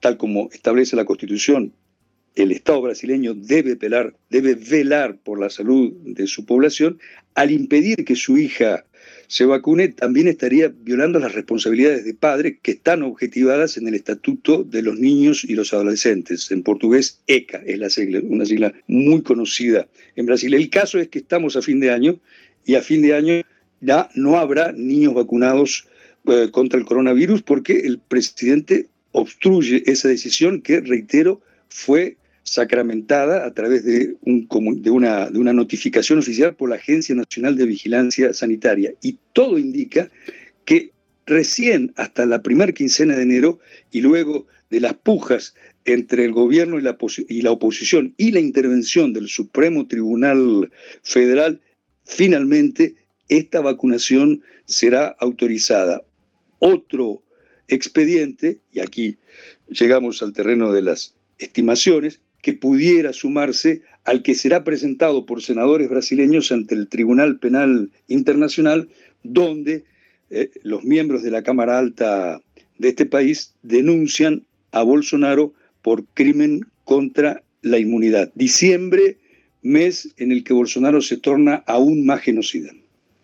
tal 0.00 0.16
como 0.16 0.48
establece 0.50 0.96
la 0.96 1.04
Constitución, 1.04 1.72
el 2.34 2.50
Estado 2.50 2.82
brasileño 2.82 3.32
debe 3.34 3.76
debe 4.28 4.54
velar 4.56 5.16
por 5.18 5.38
la 5.38 5.48
salud 5.48 5.92
de 6.02 6.26
su 6.26 6.44
población, 6.44 6.98
al 7.36 7.52
impedir 7.52 8.04
que 8.04 8.16
su 8.16 8.38
hija 8.38 8.86
se 9.30 9.44
vacune, 9.44 9.86
también 9.86 10.26
estaría 10.26 10.74
violando 10.76 11.20
las 11.20 11.36
responsabilidades 11.36 12.04
de 12.04 12.14
padre 12.14 12.58
que 12.60 12.72
están 12.72 13.04
objetivadas 13.04 13.76
en 13.76 13.86
el 13.86 13.94
Estatuto 13.94 14.64
de 14.64 14.82
los 14.82 14.98
Niños 14.98 15.44
y 15.44 15.54
los 15.54 15.72
Adolescentes. 15.72 16.50
En 16.50 16.64
portugués, 16.64 17.20
ECA 17.28 17.62
es 17.64 17.78
la 17.78 17.90
sigla, 17.90 18.18
una 18.24 18.44
sigla 18.44 18.74
muy 18.88 19.22
conocida 19.22 19.86
en 20.16 20.26
Brasil. 20.26 20.52
El 20.52 20.68
caso 20.68 20.98
es 20.98 21.06
que 21.06 21.20
estamos 21.20 21.54
a 21.54 21.62
fin 21.62 21.78
de 21.78 21.92
año 21.92 22.18
y 22.66 22.74
a 22.74 22.82
fin 22.82 23.02
de 23.02 23.14
año 23.14 23.42
ya 23.80 24.10
no 24.16 24.36
habrá 24.36 24.72
niños 24.72 25.14
vacunados 25.14 25.86
eh, 26.26 26.48
contra 26.50 26.80
el 26.80 26.84
coronavirus 26.84 27.42
porque 27.42 27.82
el 27.84 28.00
presidente 28.00 28.88
obstruye 29.12 29.84
esa 29.86 30.08
decisión 30.08 30.60
que, 30.60 30.80
reitero, 30.80 31.40
fue 31.68 32.16
sacramentada 32.42 33.46
a 33.46 33.52
través 33.54 33.84
de, 33.84 34.16
un, 34.22 34.48
de, 34.82 34.90
una, 34.90 35.28
notificación 35.30 36.18
oficial 36.18 36.56
por 36.56 36.70
la 36.70 36.76
Agencia 36.76 37.14
Nacional 37.14 37.56
de 37.56 37.66
Vigilancia 37.66 38.32
Sanitaria. 38.32 38.94
Y 39.02 39.18
todo 39.32 39.58
indica 39.58 40.10
que 40.64 40.90
recién 41.26 41.92
hasta 41.96 42.26
la 42.26 42.42
primera 42.42 42.72
quincena 42.72 43.14
de 43.14 43.22
enero 43.22 43.60
y 43.92 44.00
luego 44.00 44.46
de 44.70 44.80
las 44.80 44.94
pujas 44.94 45.54
entre 45.84 46.24
el 46.24 46.32
gobierno 46.32 46.78
y 46.78 47.42
la 47.42 47.50
oposición 47.50 48.14
y 48.16 48.32
la 48.32 48.40
intervención 48.40 49.12
del 49.12 49.28
Supremo 49.28 49.86
Tribunal 49.86 50.70
Federal, 51.02 51.60
finalmente 52.04 52.96
esta 53.28 53.60
vacunación 53.60 54.42
será 54.66 55.16
autorizada. 55.18 56.02
Otro 56.58 57.22
expediente, 57.68 58.58
y 58.72 58.80
aquí 58.80 59.18
llegamos 59.68 60.22
al 60.22 60.32
terreno 60.32 60.72
de 60.72 60.82
las 60.82 61.14
estimaciones, 61.38 62.20
que 62.42 62.52
pudiera 62.52 63.12
sumarse 63.12 63.82
al 64.04 64.22
que 64.22 64.34
será 64.34 64.64
presentado 64.64 65.26
por 65.26 65.42
senadores 65.42 65.88
brasileños 65.88 66.52
ante 66.52 66.74
el 66.74 66.88
Tribunal 66.88 67.38
Penal 67.38 67.90
Internacional, 68.08 68.88
donde 69.22 69.84
eh, 70.30 70.50
los 70.62 70.84
miembros 70.84 71.22
de 71.22 71.30
la 71.30 71.42
Cámara 71.42 71.78
Alta 71.78 72.40
de 72.78 72.88
este 72.88 73.06
país 73.06 73.54
denuncian 73.62 74.44
a 74.72 74.82
Bolsonaro 74.82 75.52
por 75.82 76.04
crimen 76.14 76.66
contra 76.84 77.42
la 77.62 77.78
inmunidad. 77.78 78.32
Diciembre, 78.34 79.18
mes 79.62 80.08
en 80.16 80.32
el 80.32 80.44
que 80.44 80.54
Bolsonaro 80.54 81.02
se 81.02 81.18
torna 81.18 81.56
aún 81.66 82.06
más 82.06 82.22
genocida. 82.22 82.72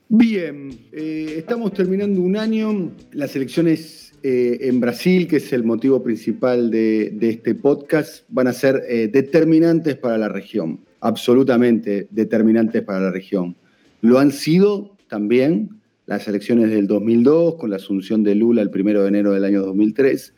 Bien, 0.09 0.70
eh, 0.92 1.35
estamos 1.38 1.72
terminando 1.72 2.20
un 2.20 2.37
año, 2.37 2.92
las 3.12 3.35
elecciones 3.35 4.06
eh, 4.22 4.59
en 4.68 4.81
Brasil, 4.81 5.26
que 5.29 5.37
es 5.37 5.52
el 5.52 5.64
motivo 5.64 6.02
principal 6.02 6.70
de, 6.70 7.16
este 7.20 7.55
podcast, 7.55 8.24
van 8.29 8.46
a 8.46 8.52
ser 8.52 8.83
eh, 8.88 9.09
determinantes 9.09 9.96
para 9.96 10.18
la 10.18 10.29
región, 10.29 10.81
absolutamente 11.00 12.09
determinantes 12.11 12.83
para 12.83 13.00
la 13.00 13.11
región. 13.11 13.57
Lo 14.00 14.18
han 14.18 14.33
sido 14.33 14.96
también 15.09 15.81
las 16.07 16.29
elecciones 16.29 16.70
del 16.70 16.87
2002, 16.87 17.57
con 17.57 17.70
la 17.70 17.76
asunción 17.76 18.22
de 18.22 18.35
Lula 18.35 18.62
el 18.62 18.70
1 18.74 19.02
de 19.02 19.09
enero 19.09 19.33
del 19.33 19.44
año 19.44 19.62
2003, 19.62 20.35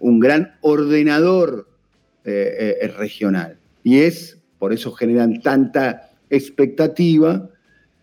un 0.00 0.20
gran 0.20 0.52
ordenador 0.60 1.68
eh, 2.24 2.92
regional. 2.96 3.58
Y 3.82 3.98
es, 3.98 4.38
por 4.58 4.72
eso 4.72 4.92
generan 4.92 5.40
tanta 5.40 6.10
expectativa, 6.30 7.48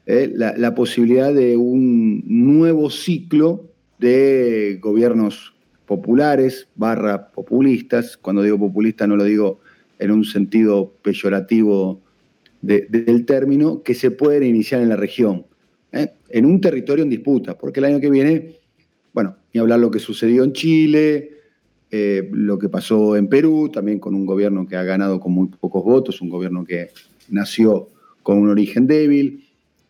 la 0.06 0.74
posibilidad 0.74 1.32
de 1.32 1.56
un 1.56 2.24
nuevo 2.26 2.90
ciclo 2.90 3.69
de 4.00 4.80
gobiernos 4.82 5.54
populares 5.86 6.68
barra 6.76 7.32
populistas. 7.32 8.18
Cuando 8.18 8.42
digo 8.42 8.58
populista 8.58 9.06
no 9.06 9.16
lo 9.16 9.26
digo 9.26 9.60
en 10.00 10.12
un 10.12 10.24
sentido 10.24 10.94
peyorativo 11.02 12.02
del 12.62 13.26
término, 13.26 13.84
que 13.84 13.94
se 13.94 14.12
pueden 14.12 14.44
iniciar 14.44 14.82
en 14.82 14.90
la 14.90 14.96
región, 14.96 15.46
¿eh? 15.92 16.12
en 16.30 16.46
un 16.46 16.60
territorio 16.60 17.04
en 17.04 17.10
disputa, 17.10 17.58
porque 17.58 17.80
el 17.80 17.86
año 17.86 18.00
que 18.00 18.10
viene, 18.10 18.56
bueno, 19.14 19.38
ni 19.54 19.62
hablar 19.62 19.80
lo 19.80 19.92
que 19.92 20.00
sucedió 20.00 20.44
en 20.44 20.54
Chile, 20.54 21.32
eh, 21.92 22.30
lo 22.32 22.60
que 22.60 22.70
pasó 22.70 23.16
en 23.16 23.28
Perú, 23.28 23.70
también 23.74 24.00
con 24.00 24.14
un 24.14 24.26
gobierno 24.26 24.68
que 24.68 24.76
ha 24.76 24.84
ganado 24.84 25.20
con 25.20 25.32
muy 25.32 25.48
pocos 25.48 25.84
votos, 25.84 26.22
un 26.22 26.30
gobierno 26.30 26.66
que 26.66 26.90
nació 27.30 27.90
con 28.24 28.38
un 28.38 28.50
origen 28.50 28.88
débil, 28.88 29.49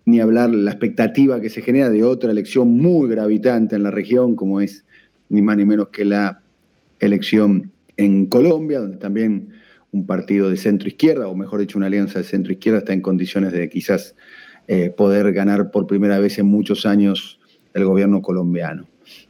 ni 0.09 0.19
hablar 0.19 0.49
la 0.49 0.71
expectativa 0.71 1.39
que 1.39 1.49
se 1.49 1.61
genera 1.61 1.89
de 1.89 2.03
otra 2.03 2.31
elección 2.31 2.77
muy 2.77 3.09
gravitante 3.09 3.75
en 3.75 3.83
la 3.83 3.91
región, 3.91 4.35
como 4.35 4.61
es 4.61 4.85
ni 5.29 5.41
más 5.41 5.57
ni 5.57 5.65
menos 5.65 5.89
que 5.89 6.05
la 6.05 6.41
elección 6.99 7.71
en 7.97 8.25
Colombia, 8.25 8.79
donde 8.79 8.97
también 8.97 9.49
un 9.91 10.05
partido 10.05 10.49
de 10.49 10.57
centro 10.57 10.87
izquierda, 10.87 11.27
o 11.27 11.35
mejor 11.35 11.59
dicho, 11.59 11.77
una 11.77 11.87
alianza 11.87 12.19
de 12.19 12.25
centro 12.25 12.51
izquierda, 12.51 12.79
está 12.79 12.93
en 12.93 13.01
condiciones 13.01 13.51
de 13.51 13.69
quizás 13.69 14.15
eh, 14.67 14.89
poder 14.89 15.31
ganar 15.33 15.71
por 15.71 15.87
primera 15.87 16.19
vez 16.19 16.37
en 16.39 16.45
muchos 16.45 16.85
años 16.85 17.39
el 17.73 17.85
gobierno 17.85 18.21
colombiano. 18.21 18.87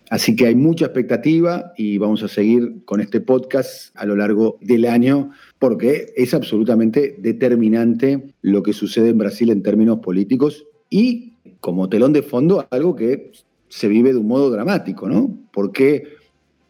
Así 0.09 0.35
que 0.35 0.47
hay 0.47 0.55
mucha 0.55 0.85
expectativa 0.85 1.71
y 1.77 1.99
vamos 1.99 2.23
a 2.23 2.27
seguir 2.27 2.83
con 2.85 2.99
este 2.99 3.21
podcast 3.21 3.95
a 3.95 4.05
lo 4.05 4.15
largo 4.15 4.57
del 4.59 4.85
año 4.85 5.31
porque 5.59 6.13
es 6.17 6.33
absolutamente 6.33 7.15
determinante 7.19 8.33
lo 8.41 8.63
que 8.63 8.73
sucede 8.73 9.09
en 9.09 9.19
Brasil 9.19 9.51
en 9.51 9.61
términos 9.61 9.99
políticos 9.99 10.65
y 10.89 11.33
como 11.59 11.89
telón 11.89 12.13
de 12.13 12.23
fondo 12.23 12.67
algo 12.69 12.95
que 12.95 13.31
se 13.67 13.87
vive 13.87 14.13
de 14.13 14.19
un 14.19 14.27
modo 14.27 14.49
dramático, 14.49 15.07
¿no? 15.07 15.37
Porque 15.51 16.15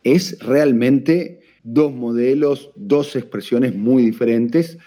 es 0.03 0.39
realmente 0.39 1.41
dos 1.63 1.93
modelos, 1.93 2.71
dos 2.75 3.15
expresiones 3.15 3.75
muy 3.75 4.03
diferentes 4.03 4.77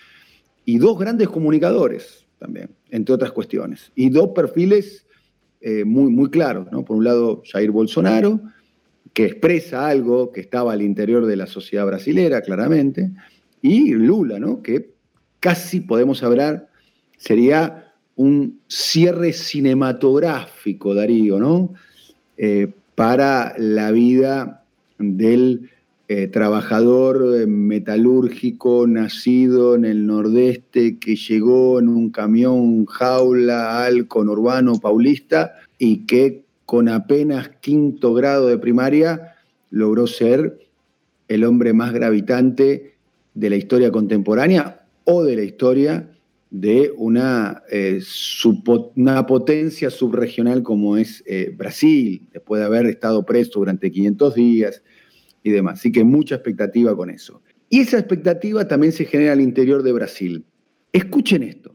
y 0.64 0.78
dos 0.78 0.98
grandes 0.98 1.28
comunicadores 1.28 2.26
también, 2.38 2.70
entre 2.90 3.14
otras 3.14 3.32
cuestiones, 3.32 3.92
y 3.94 4.10
dos 4.10 4.30
perfiles 4.34 5.06
eh, 5.60 5.84
muy, 5.84 6.10
muy 6.10 6.28
claros, 6.28 6.70
¿no? 6.72 6.84
Por 6.84 6.96
un 6.96 7.04
lado, 7.04 7.42
Jair 7.50 7.70
Bolsonaro, 7.70 8.40
que 9.12 9.26
expresa 9.26 9.88
algo 9.88 10.32
que 10.32 10.40
estaba 10.40 10.72
al 10.72 10.82
interior 10.82 11.26
de 11.26 11.36
la 11.36 11.46
sociedad 11.46 11.86
brasilera, 11.86 12.42
claramente, 12.42 13.12
y 13.60 13.92
Lula, 13.92 14.40
¿no? 14.40 14.60
Que 14.60 14.90
casi 15.38 15.80
podemos 15.80 16.22
hablar, 16.24 16.68
sería 17.16 17.81
un 18.16 18.60
cierre 18.68 19.32
cinematográfico, 19.32 20.94
Darío, 20.94 21.38
¿no? 21.38 21.74
Eh, 22.36 22.72
para 22.94 23.54
la 23.58 23.90
vida 23.90 24.64
del 24.98 25.70
eh, 26.08 26.26
trabajador 26.26 27.40
eh, 27.40 27.46
metalúrgico 27.46 28.86
nacido 28.86 29.74
en 29.74 29.84
el 29.84 30.06
nordeste 30.06 30.98
que 30.98 31.16
llegó 31.16 31.78
en 31.78 31.88
un 31.88 32.10
camión 32.10 32.84
jaula 32.84 33.84
al 33.84 34.08
conurbano 34.08 34.78
paulista 34.78 35.54
y 35.78 36.04
que 36.06 36.44
con 36.66 36.88
apenas 36.88 37.48
quinto 37.60 38.12
grado 38.12 38.48
de 38.48 38.58
primaria 38.58 39.36
logró 39.70 40.06
ser 40.06 40.58
el 41.28 41.44
hombre 41.44 41.72
más 41.72 41.92
gravitante 41.92 42.94
de 43.34 43.50
la 43.50 43.56
historia 43.56 43.90
contemporánea 43.90 44.84
o 45.04 45.24
de 45.24 45.36
la 45.36 45.42
historia 45.42 46.11
de 46.52 46.92
una, 46.98 47.62
eh, 47.70 48.02
una 48.94 49.26
potencia 49.26 49.88
subregional 49.88 50.62
como 50.62 50.98
es 50.98 51.24
eh, 51.26 51.50
Brasil, 51.56 52.28
después 52.30 52.60
de 52.60 52.66
haber 52.66 52.84
estado 52.86 53.24
preso 53.24 53.60
durante 53.60 53.90
500 53.90 54.34
días 54.34 54.82
y 55.42 55.50
demás. 55.50 55.80
Así 55.80 55.90
que 55.90 56.04
mucha 56.04 56.34
expectativa 56.34 56.94
con 56.94 57.08
eso. 57.08 57.40
Y 57.70 57.80
esa 57.80 57.98
expectativa 57.98 58.68
también 58.68 58.92
se 58.92 59.06
genera 59.06 59.32
al 59.32 59.40
interior 59.40 59.82
de 59.82 59.92
Brasil. 59.92 60.44
Escuchen 60.92 61.42
esto. 61.42 61.72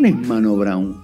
¿Quién 0.00 0.18
es 0.18 0.28
Mano 0.28 0.56
Brown? 0.56 0.96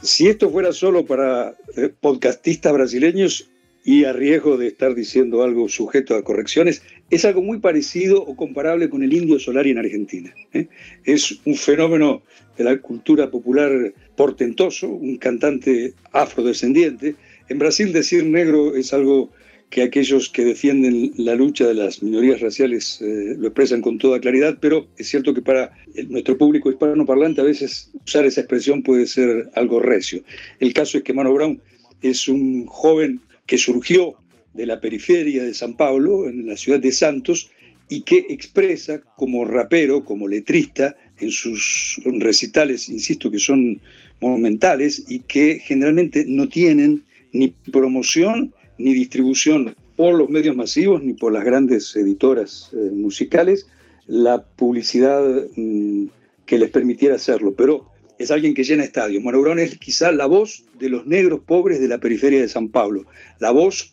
Si 0.00 0.28
esto 0.28 0.48
fuera 0.48 0.72
solo 0.72 1.04
para 1.04 1.56
eh, 1.76 1.90
podcastistas 2.00 2.72
brasileños 2.72 3.50
y 3.84 4.04
a 4.04 4.12
riesgo 4.12 4.56
de 4.56 4.68
estar 4.68 4.94
diciendo 4.94 5.42
algo 5.42 5.68
sujeto 5.68 6.14
a 6.14 6.22
correcciones, 6.22 6.80
es 7.10 7.24
algo 7.24 7.42
muy 7.42 7.58
parecido 7.58 8.22
o 8.22 8.36
comparable 8.36 8.88
con 8.88 9.02
el 9.02 9.12
indio 9.12 9.40
Solari 9.40 9.70
en 9.72 9.78
Argentina. 9.78 10.32
¿eh? 10.52 10.68
Es 11.04 11.40
un 11.44 11.56
fenómeno 11.56 12.22
de 12.56 12.62
la 12.62 12.78
cultura 12.78 13.28
popular 13.28 13.92
portentoso, 14.14 14.86
un 14.86 15.16
cantante 15.16 15.94
afrodescendiente. 16.12 17.16
En 17.48 17.58
Brasil 17.58 17.92
decir 17.92 18.24
negro 18.24 18.76
es 18.76 18.94
algo 18.94 19.32
que 19.70 19.82
aquellos 19.82 20.28
que 20.28 20.44
defienden 20.44 21.12
la 21.16 21.34
lucha 21.34 21.66
de 21.66 21.74
las 21.74 22.02
minorías 22.02 22.40
raciales 22.40 23.00
eh, 23.00 23.34
lo 23.36 23.48
expresan 23.48 23.80
con 23.80 23.98
toda 23.98 24.20
claridad, 24.20 24.58
pero 24.60 24.86
es 24.98 25.08
cierto 25.08 25.34
que 25.34 25.42
para 25.42 25.72
nuestro 26.08 26.38
público 26.38 26.70
hispanoparlante 26.70 27.40
a 27.40 27.44
veces 27.44 27.90
usar 28.06 28.24
esa 28.24 28.42
expresión 28.42 28.82
puede 28.82 29.06
ser 29.06 29.50
algo 29.54 29.80
recio. 29.80 30.22
El 30.60 30.72
caso 30.72 30.98
es 30.98 31.04
que 31.04 31.12
Mano 31.12 31.32
Brown 31.32 31.60
es 32.02 32.28
un 32.28 32.66
joven 32.66 33.20
que 33.46 33.58
surgió 33.58 34.14
de 34.52 34.66
la 34.66 34.80
periferia 34.80 35.42
de 35.42 35.54
San 35.54 35.76
Pablo, 35.76 36.28
en 36.28 36.46
la 36.46 36.56
ciudad 36.56 36.80
de 36.80 36.92
Santos, 36.92 37.50
y 37.88 38.02
que 38.02 38.26
expresa 38.30 39.00
como 39.16 39.44
rapero, 39.44 40.04
como 40.04 40.28
letrista, 40.28 40.96
en 41.18 41.30
sus 41.30 42.00
recitales, 42.04 42.88
insisto, 42.88 43.30
que 43.30 43.38
son 43.38 43.80
monumentales 44.20 45.04
y 45.08 45.20
que 45.20 45.58
generalmente 45.58 46.24
no 46.26 46.48
tienen 46.48 47.04
ni 47.32 47.48
promoción 47.48 48.54
ni 48.78 48.94
distribución 48.94 49.74
por 49.96 50.14
los 50.14 50.28
medios 50.28 50.56
masivos 50.56 51.02
ni 51.02 51.14
por 51.14 51.32
las 51.32 51.44
grandes 51.44 51.94
editoras 51.96 52.70
eh, 52.72 52.90
musicales 52.92 53.66
la 54.06 54.44
publicidad 54.44 55.46
mm, 55.56 56.06
que 56.46 56.58
les 56.58 56.70
permitiera 56.70 57.14
hacerlo, 57.14 57.54
pero 57.54 57.90
es 58.18 58.30
alguien 58.30 58.54
que 58.54 58.64
llena 58.64 58.84
estadios. 58.84 59.22
Mano 59.22 59.40
Brown 59.40 59.58
es 59.58 59.78
quizá 59.78 60.12
la 60.12 60.26
voz 60.26 60.64
de 60.78 60.88
los 60.88 61.06
negros 61.06 61.40
pobres 61.46 61.80
de 61.80 61.88
la 61.88 61.98
periferia 61.98 62.40
de 62.40 62.48
San 62.48 62.68
Pablo, 62.68 63.06
la 63.40 63.50
voz 63.50 63.92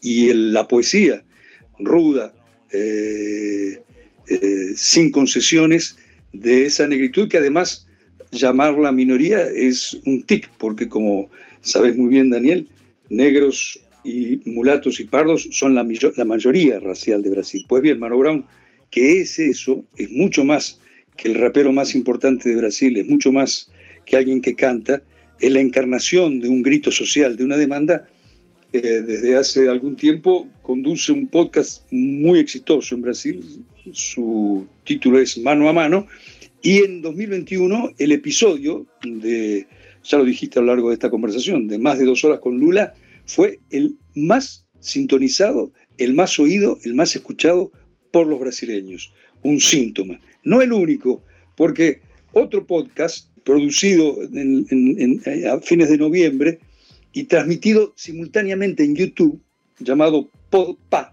y 0.00 0.32
la 0.32 0.66
poesía 0.66 1.24
ruda, 1.78 2.34
eh, 2.72 3.82
eh, 4.28 4.72
sin 4.74 5.10
concesiones 5.10 5.98
de 6.32 6.66
esa 6.66 6.86
negritud 6.86 7.28
que 7.28 7.38
además 7.38 7.86
llamarla 8.32 8.92
minoría 8.92 9.42
es 9.42 9.94
un 10.04 10.22
tic, 10.22 10.50
porque 10.58 10.88
como 10.88 11.30
sabes 11.60 11.96
muy 11.96 12.08
bien 12.08 12.30
Daniel, 12.30 12.68
negros 13.08 13.80
y 14.04 14.40
mulatos 14.44 15.00
y 15.00 15.04
pardos 15.04 15.48
son 15.50 15.74
la, 15.74 15.86
la 16.16 16.24
mayoría 16.24 16.78
racial 16.78 17.22
de 17.22 17.30
Brasil. 17.30 17.64
Pues 17.68 17.82
bien, 17.82 17.98
Mano 17.98 18.18
Brown, 18.18 18.44
que 18.90 19.20
es 19.20 19.38
eso, 19.38 19.84
es 19.96 20.10
mucho 20.10 20.44
más 20.44 20.80
que 21.16 21.28
el 21.28 21.34
rapero 21.34 21.72
más 21.72 21.94
importante 21.94 22.48
de 22.48 22.56
Brasil, 22.56 22.96
es 22.96 23.06
mucho 23.06 23.32
más 23.32 23.70
que 24.04 24.16
alguien 24.16 24.40
que 24.40 24.54
canta, 24.54 25.02
es 25.40 25.52
la 25.52 25.60
encarnación 25.60 26.40
de 26.40 26.48
un 26.48 26.62
grito 26.62 26.90
social, 26.90 27.36
de 27.36 27.44
una 27.44 27.56
demanda. 27.56 28.08
Eh, 28.72 28.80
desde 28.80 29.36
hace 29.36 29.68
algún 29.68 29.96
tiempo 29.96 30.48
conduce 30.62 31.12
un 31.12 31.28
podcast 31.28 31.84
muy 31.90 32.38
exitoso 32.38 32.94
en 32.94 33.02
Brasil, 33.02 33.64
su 33.92 34.66
título 34.84 35.18
es 35.18 35.38
Mano 35.38 35.68
a 35.68 35.72
Mano, 35.72 36.06
y 36.62 36.78
en 36.78 37.00
2021 37.00 37.94
el 37.98 38.12
episodio 38.12 38.86
de 39.02 39.66
ya 40.08 40.18
lo 40.18 40.24
dijiste 40.24 40.58
a 40.58 40.62
lo 40.62 40.68
largo 40.68 40.88
de 40.88 40.94
esta 40.94 41.10
conversación, 41.10 41.68
de 41.68 41.78
más 41.78 41.98
de 41.98 42.04
dos 42.04 42.24
horas 42.24 42.40
con 42.40 42.58
Lula, 42.58 42.94
fue 43.26 43.60
el 43.70 43.96
más 44.14 44.66
sintonizado, 44.80 45.72
el 45.98 46.14
más 46.14 46.38
oído, 46.38 46.78
el 46.84 46.94
más 46.94 47.14
escuchado 47.16 47.72
por 48.12 48.26
los 48.26 48.38
brasileños. 48.38 49.12
Un 49.42 49.60
síntoma. 49.60 50.20
No 50.44 50.62
el 50.62 50.72
único, 50.72 51.22
porque 51.56 52.00
otro 52.32 52.66
podcast 52.66 53.28
producido 53.44 54.16
a 55.50 55.60
fines 55.60 55.88
de 55.88 55.98
noviembre 55.98 56.58
y 57.12 57.24
transmitido 57.24 57.92
simultáneamente 57.96 58.84
en 58.84 58.96
YouTube, 58.96 59.40
llamado 59.78 60.28
Podpa, 60.50 61.12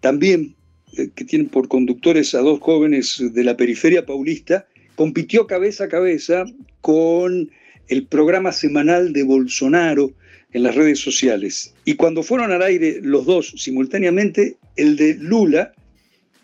también 0.00 0.54
eh, 0.96 1.10
que 1.14 1.24
tiene 1.24 1.44
por 1.44 1.68
conductores 1.68 2.34
a 2.34 2.40
dos 2.40 2.60
jóvenes 2.60 3.22
de 3.32 3.44
la 3.44 3.56
periferia 3.56 4.04
paulista, 4.04 4.66
compitió 4.96 5.46
cabeza 5.46 5.84
a 5.84 5.88
cabeza 5.88 6.44
con 6.80 7.50
el 7.90 8.06
programa 8.06 8.52
semanal 8.52 9.12
de 9.12 9.24
Bolsonaro 9.24 10.12
en 10.52 10.62
las 10.62 10.76
redes 10.76 11.00
sociales. 11.00 11.74
Y 11.84 11.94
cuando 11.94 12.22
fueron 12.22 12.52
al 12.52 12.62
aire 12.62 13.00
los 13.02 13.26
dos 13.26 13.52
simultáneamente, 13.56 14.56
el 14.76 14.96
de 14.96 15.14
Lula, 15.14 15.72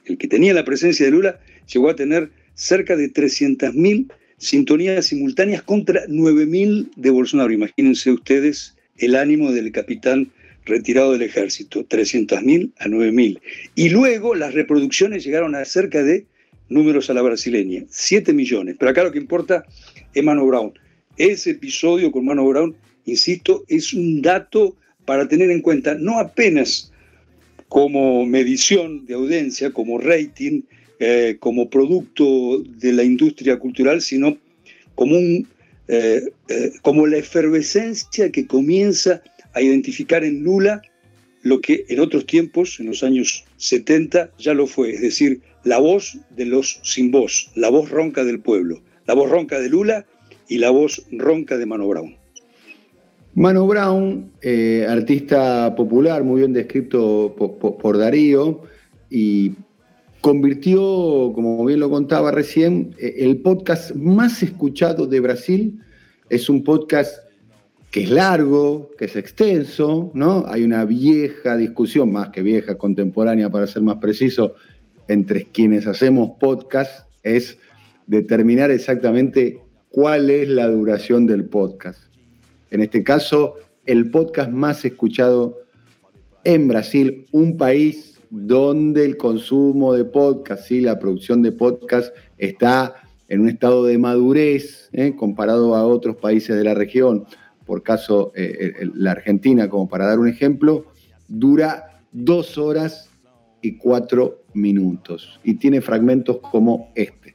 el 0.04 0.18
que 0.18 0.26
tenía 0.28 0.52
la 0.52 0.64
presencia 0.64 1.06
de 1.06 1.12
Lula, 1.12 1.40
llegó 1.72 1.88
a 1.88 1.96
tener 1.96 2.30
cerca 2.54 2.96
de 2.96 3.12
300.000 3.12 4.12
sintonías 4.38 5.06
simultáneas 5.06 5.62
contra 5.62 6.04
9.000 6.06 6.90
de 6.96 7.10
Bolsonaro. 7.10 7.52
Imagínense 7.52 8.10
ustedes 8.10 8.76
el 8.98 9.14
ánimo 9.14 9.52
del 9.52 9.70
capitán 9.70 10.32
retirado 10.64 11.12
del 11.12 11.22
ejército, 11.22 11.86
300.000 11.88 12.72
a 12.78 12.86
9.000. 12.86 13.40
Y 13.76 13.90
luego 13.90 14.34
las 14.34 14.52
reproducciones 14.52 15.22
llegaron 15.24 15.54
a 15.54 15.64
cerca 15.64 16.02
de 16.02 16.26
números 16.68 17.08
a 17.08 17.14
la 17.14 17.22
brasileña, 17.22 17.84
7 17.88 18.32
millones. 18.32 18.74
Pero 18.78 18.90
acá 18.90 19.04
lo 19.04 19.12
que 19.12 19.18
importa 19.18 19.64
es 20.12 20.24
Mano 20.24 20.44
Brown. 20.44 20.72
Ese 21.18 21.52
episodio 21.52 22.12
con 22.12 22.26
Mano 22.26 22.46
Brown, 22.46 22.76
insisto, 23.06 23.64
es 23.68 23.94
un 23.94 24.20
dato 24.20 24.76
para 25.06 25.26
tener 25.28 25.50
en 25.50 25.62
cuenta, 25.62 25.94
no 25.94 26.18
apenas 26.18 26.92
como 27.68 28.26
medición 28.26 29.06
de 29.06 29.14
audiencia, 29.14 29.72
como 29.72 29.98
rating, 29.98 30.62
eh, 30.98 31.36
como 31.40 31.70
producto 31.70 32.62
de 32.62 32.92
la 32.92 33.02
industria 33.02 33.58
cultural, 33.58 34.02
sino 34.02 34.36
como, 34.94 35.16
eh, 35.16 36.22
eh, 36.48 36.72
como 36.82 37.06
la 37.06 37.18
efervescencia 37.18 38.30
que 38.30 38.46
comienza 38.46 39.22
a 39.54 39.62
identificar 39.62 40.22
en 40.24 40.42
Lula 40.42 40.82
lo 41.42 41.60
que 41.60 41.84
en 41.88 42.00
otros 42.00 42.26
tiempos, 42.26 42.80
en 42.80 42.86
los 42.86 43.02
años 43.02 43.44
70, 43.56 44.30
ya 44.38 44.52
lo 44.52 44.66
fue, 44.66 44.90
es 44.90 45.00
decir, 45.00 45.40
la 45.64 45.78
voz 45.78 46.18
de 46.30 46.44
los 46.44 46.80
sin 46.82 47.10
voz, 47.10 47.50
la 47.54 47.68
voz 47.68 47.88
ronca 47.88 48.24
del 48.24 48.40
pueblo, 48.40 48.82
la 49.06 49.14
voz 49.14 49.30
ronca 49.30 49.60
de 49.60 49.68
Lula 49.68 50.06
y 50.48 50.58
la 50.58 50.70
voz 50.70 51.04
ronca 51.10 51.56
de 51.56 51.66
Mano 51.66 51.88
Brown. 51.88 52.16
Mano 53.34 53.66
Brown, 53.66 54.32
eh, 54.40 54.86
artista 54.88 55.74
popular, 55.76 56.24
muy 56.24 56.40
bien 56.40 56.54
descrito 56.54 57.34
por, 57.36 57.98
Darío, 57.98 58.62
y 59.10 59.52
convirtió, 60.22 61.32
como 61.34 61.62
bien 61.66 61.80
lo 61.80 61.90
contaba 61.90 62.30
recién, 62.30 62.94
eh, 62.98 63.16
el 63.18 63.42
podcast 63.42 63.94
más 63.94 64.42
escuchado 64.42 65.06
de 65.06 65.20
Brasil. 65.20 65.80
Es 66.30 66.48
un 66.48 66.64
podcast 66.64 67.26
que 67.90 68.04
es 68.04 68.10
largo, 68.10 68.90
que 68.96 69.04
es 69.04 69.16
extenso, 69.16 70.10
¿no? 70.14 70.44
Hay 70.46 70.64
una 70.64 70.86
vieja 70.86 71.58
discusión, 71.58 72.12
más 72.12 72.30
que 72.30 72.40
vieja, 72.40 72.78
contemporánea 72.78 73.50
para 73.50 73.66
ser 73.66 73.82
más 73.82 73.96
preciso, 73.96 74.54
entre 75.08 75.44
quienes 75.44 75.86
hacemos 75.86 76.32
podcast, 76.40 77.06
es 77.22 77.58
determinar 78.06 78.70
exactamente 78.70 79.60
cuál 79.96 80.28
es 80.28 80.46
la 80.50 80.68
duración 80.68 81.26
del 81.26 81.46
podcast. 81.46 82.12
En 82.70 82.82
este 82.82 83.02
caso, 83.02 83.54
el 83.86 84.10
podcast 84.10 84.50
más 84.50 84.84
escuchado 84.84 85.56
en 86.44 86.68
Brasil, 86.68 87.26
un 87.32 87.56
país 87.56 88.20
donde 88.28 89.06
el 89.06 89.16
consumo 89.16 89.94
de 89.94 90.04
podcast 90.04 90.70
y 90.70 90.82
la 90.82 90.98
producción 90.98 91.40
de 91.40 91.52
podcast 91.52 92.14
está 92.36 92.96
en 93.28 93.40
un 93.40 93.48
estado 93.48 93.86
de 93.86 93.96
madurez 93.96 94.90
¿eh? 94.92 95.14
comparado 95.16 95.74
a 95.74 95.86
otros 95.86 96.16
países 96.16 96.54
de 96.54 96.64
la 96.64 96.74
región, 96.74 97.24
por 97.64 97.82
caso 97.82 98.32
eh, 98.36 98.90
la 98.92 99.12
Argentina, 99.12 99.70
como 99.70 99.88
para 99.88 100.08
dar 100.08 100.18
un 100.18 100.28
ejemplo, 100.28 100.84
dura 101.26 102.02
dos 102.12 102.58
horas 102.58 103.08
y 103.62 103.78
cuatro 103.78 104.42
minutos 104.52 105.40
y 105.42 105.54
tiene 105.54 105.80
fragmentos 105.80 106.36
como 106.40 106.92
este. 106.94 107.25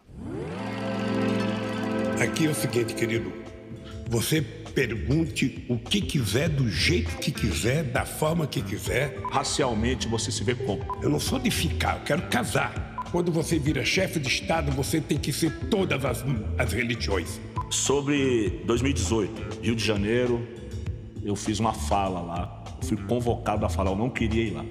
Aqui 2.22 2.46
é 2.46 2.52
o 2.52 2.54
seguinte, 2.54 2.94
querido. 2.94 3.34
Você 4.08 4.44
pergunte 4.44 5.66
o 5.68 5.76
que 5.76 6.00
quiser, 6.00 6.50
do 6.50 6.70
jeito 6.70 7.18
que 7.18 7.32
quiser, 7.32 7.84
da 7.84 8.06
forma 8.06 8.46
que 8.46 8.62
quiser. 8.62 9.18
Racialmente, 9.32 10.08
você 10.08 10.32
se 10.32 10.44
vê 10.44 10.54
como? 10.54 10.86
Eu 11.02 11.10
não 11.10 11.20
sou 11.20 11.40
de 11.40 11.50
ficar, 11.50 11.96
eu 11.98 12.04
quero 12.04 12.22
casar. 12.30 13.08
Quando 13.12 13.32
você 13.32 13.58
vira 13.58 13.84
chefe 13.84 14.20
de 14.20 14.28
Estado, 14.28 14.72
você 14.72 15.02
tem 15.02 15.18
que 15.18 15.34
ser 15.34 15.52
todas 15.72 16.06
as, 16.06 16.24
as 16.60 16.72
religiões. 16.72 17.42
Sobre 17.72 18.62
2018, 18.66 19.64
Rio 19.64 19.76
de 19.76 19.84
Janeiro, 19.84 20.48
eu 21.24 21.36
fiz 21.36 21.58
uma 21.58 21.74
fala 21.74 22.22
lá. 22.22 22.64
Eu 22.84 22.88
fui 22.88 22.98
convocado 22.98 23.66
a 23.66 23.70
falar, 23.70 23.90
eu 23.90 23.98
não 23.98 24.12
queria 24.12 24.44
ir 24.44 24.52
lá. 24.52 24.66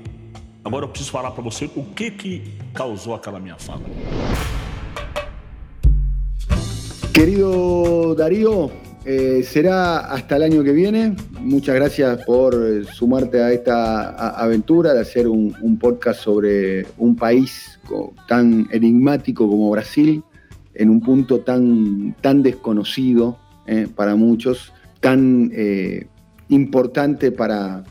Agora 0.65 0.85
eu 0.85 0.89
preciso 0.89 1.11
falar 1.11 1.33
para 1.33 1.43
você 1.43 1.69
o 1.75 1.83
que 1.83 2.13
que 2.13 2.55
causou 2.73 3.13
aquela 3.13 3.41
minha 3.41 3.57
fala. 3.59 3.83
Querido 7.13 8.15
Darío, 8.15 8.71
eh, 9.05 9.43
será 9.43 9.99
hasta 9.99 10.37
el 10.37 10.45
año 10.45 10.63
que 10.63 10.73
viene. 10.73 11.17
Muchas 11.41 11.75
gracias 11.75 12.25
por 12.25 12.55
eh, 12.55 12.85
sumarte 12.85 13.43
a 13.43 13.53
esta 13.53 14.11
aventura 14.41 14.95
de 14.95 15.01
hacer 15.01 15.27
un, 15.27 15.79
podcast 15.81 16.21
sobre 16.21 16.87
un 16.99 17.17
país 17.17 17.81
tan 18.29 18.69
enigmático 18.71 19.49
como 19.49 19.71
Brasil, 19.71 20.23
en 20.75 20.91
un 20.91 21.01
punto 21.01 21.41
tan, 21.41 22.15
tan 22.21 22.43
desconocido 22.43 23.39
eh, 23.67 23.89
para 23.95 24.15
muchos, 24.15 24.73
tan 25.01 25.51
importante 26.49 27.33
para, 27.33 27.85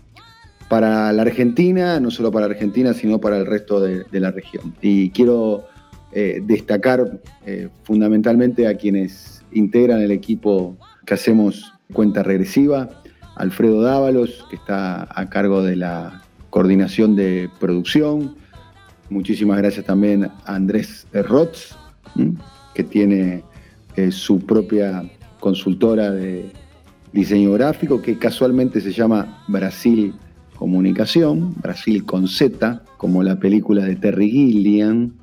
para 0.69 1.12
la 1.12 1.21
Argentina, 1.23 1.99
no 1.99 2.12
solo 2.12 2.32
para 2.32 2.45
Argentina, 2.45 2.93
sino 2.93 3.19
para 3.19 3.38
el 3.38 3.45
resto 3.45 3.82
de 3.82 4.19
la 4.19 4.32
región. 4.32 4.75
Y 4.82 5.10
quiero 5.10 5.65
eh, 6.12 6.41
destacar 6.43 7.19
eh, 7.45 7.69
fundamentalmente 7.84 8.67
a 8.67 8.76
quienes 8.76 9.43
integran 9.52 10.02
el 10.02 10.12
equipo 10.12 10.78
que 11.06 11.13
hacemos 11.13 11.74
cuenta 11.93 12.24
regresiva, 12.24 12.89
Alfredo 13.36 13.82
Dávalos, 13.82 14.45
que 14.50 14.56
está 14.56 15.08
a 15.10 15.30
cargo 15.30 15.63
de 15.63 15.76
la 15.76 16.24
coordinación 16.50 17.15
de 17.15 17.50
producción, 17.60 18.36
muchísimas 19.10 19.58
gracias 19.58 19.86
también 19.86 20.26
a 20.26 20.56
Andrés 20.56 21.08
Rotz, 21.13 21.76
que 22.74 22.84
tiene 22.84 23.43
eh, 23.95 24.12
su 24.12 24.39
propia 24.39 25.04
consultora 25.39 26.12
de 26.12 26.52
diseño 27.13 27.52
gráfico, 27.54 28.02
que 28.02 28.17
casualmente 28.17 28.82
se 28.82 28.91
llama 28.91 29.43
Brasil 29.48 30.13
Comunicación, 30.56 31.56
Brasil 31.62 32.06
con 32.06 32.28
Z, 32.28 32.84
como 32.98 33.24
la 33.24 33.39
película 33.39 33.86
de 33.86 33.95
Terry 33.95 34.30
Gilliam, 34.30 35.13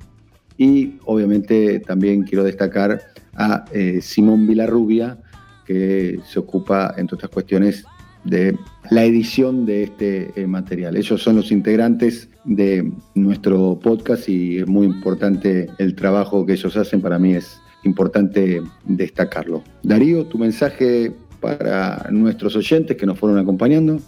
y 0.57 0.95
obviamente 1.05 1.79
también 1.79 2.23
quiero 2.23 2.43
destacar 2.43 3.01
a 3.35 3.65
eh, 3.71 3.99
Simón 4.01 4.47
Vilarrubia, 4.47 5.17
que 5.65 6.19
se 6.25 6.39
ocupa, 6.39 6.93
entre 6.97 7.15
otras 7.15 7.31
cuestiones, 7.31 7.85
de 8.23 8.57
la 8.89 9.05
edición 9.05 9.65
de 9.65 9.83
este 9.83 10.31
eh, 10.35 10.47
material. 10.47 10.97
Ellos 10.97 11.21
son 11.21 11.35
los 11.35 11.51
integrantes 11.51 12.29
de 12.43 12.91
nuestro 13.15 13.79
podcast 13.81 14.27
y 14.27 14.59
es 14.59 14.67
muy 14.67 14.85
importante 14.85 15.69
el 15.77 15.95
trabajo 15.95 16.45
que 16.45 16.53
ellos 16.53 16.75
hacen. 16.75 17.01
Para 17.01 17.19
mí 17.19 17.35
es 17.35 17.59
importante 17.83 18.61
destacarlo. 18.85 19.63
Darío, 19.83 20.25
tu 20.25 20.37
mensaje 20.37 21.13
para 21.39 22.07
nuestros 22.09 22.55
oyentes 22.55 22.97
que 22.97 23.05
nos 23.05 23.19
fueron 23.19 23.39
acompañando. 23.39 23.99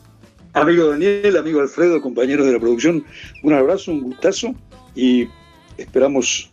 Amigo 0.54 0.90
Daniel, 0.90 1.38
amigo 1.38 1.62
Alfredo, 1.62 2.02
compañeros 2.02 2.46
de 2.48 2.54
la 2.54 2.60
producción, 2.60 3.04
un 3.44 3.54
abrazo, 3.54 3.92
un 3.92 4.02
gustazo 4.02 4.56
y 4.96 5.28
esperamos 5.80 6.50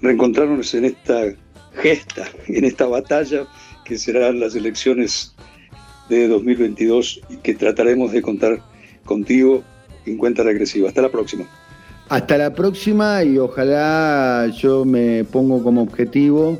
reencontrarnos 0.00 0.74
en 0.74 0.86
esta 0.86 1.34
gesta, 1.74 2.26
en 2.46 2.64
esta 2.64 2.86
batalla 2.86 3.46
que 3.84 3.98
serán 3.98 4.40
las 4.40 4.54
elecciones 4.54 5.34
de 6.08 6.28
2022 6.28 7.20
y 7.30 7.36
que 7.36 7.54
trataremos 7.54 8.12
de 8.12 8.22
contar 8.22 8.60
contigo 9.04 9.62
en 10.06 10.16
cuenta 10.18 10.42
regresiva. 10.42 10.88
Hasta 10.88 11.02
la 11.02 11.10
próxima. 11.10 11.44
Hasta 12.08 12.38
la 12.38 12.54
próxima 12.54 13.22
y 13.22 13.38
ojalá 13.38 14.50
yo 14.56 14.84
me 14.84 15.24
pongo 15.24 15.62
como 15.62 15.82
objetivo, 15.82 16.58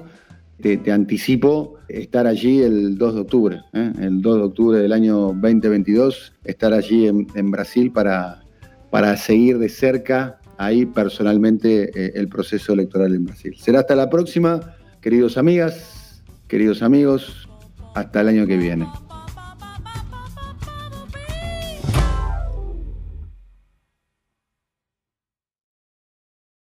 te, 0.61 0.93
anticipo, 0.93 1.77
estar 1.89 2.27
allí 2.27 2.61
el 2.61 2.99
2 2.99 3.15
de 3.15 3.21
octubre, 3.21 3.61
¿eh? 3.73 3.93
el 4.01 4.21
2 4.21 4.37
de 4.37 4.43
octubre 4.43 4.79
del 4.79 4.93
año 4.93 5.33
2022, 5.33 6.35
estar 6.45 6.75
allí 6.75 7.07
en, 7.07 7.27
en 7.35 7.51
Brasil 7.51 7.91
para, 7.91 8.43
para 8.91 9.17
seguir 9.17 9.59
de 9.59 9.71
cerca 9.71 10.39
ahí 10.59 10.85
personalmente 10.85 11.91
eh, 11.95 12.13
el 12.17 12.29
proceso 12.29 12.73
electoral 12.75 13.15
en 13.15 13.25
Brasil. 13.25 13.57
Será 13.59 13.81
hasta 13.81 13.97
la 13.97 14.11
próxima, 14.11 14.77
queridos 15.01 15.39
amigas, 15.39 16.23
queridos 16.49 16.83
amigos, 16.83 17.49
hasta 17.95 18.21
el 18.21 18.29
año 18.29 18.47
que 18.47 18.57
viene. 18.57 18.87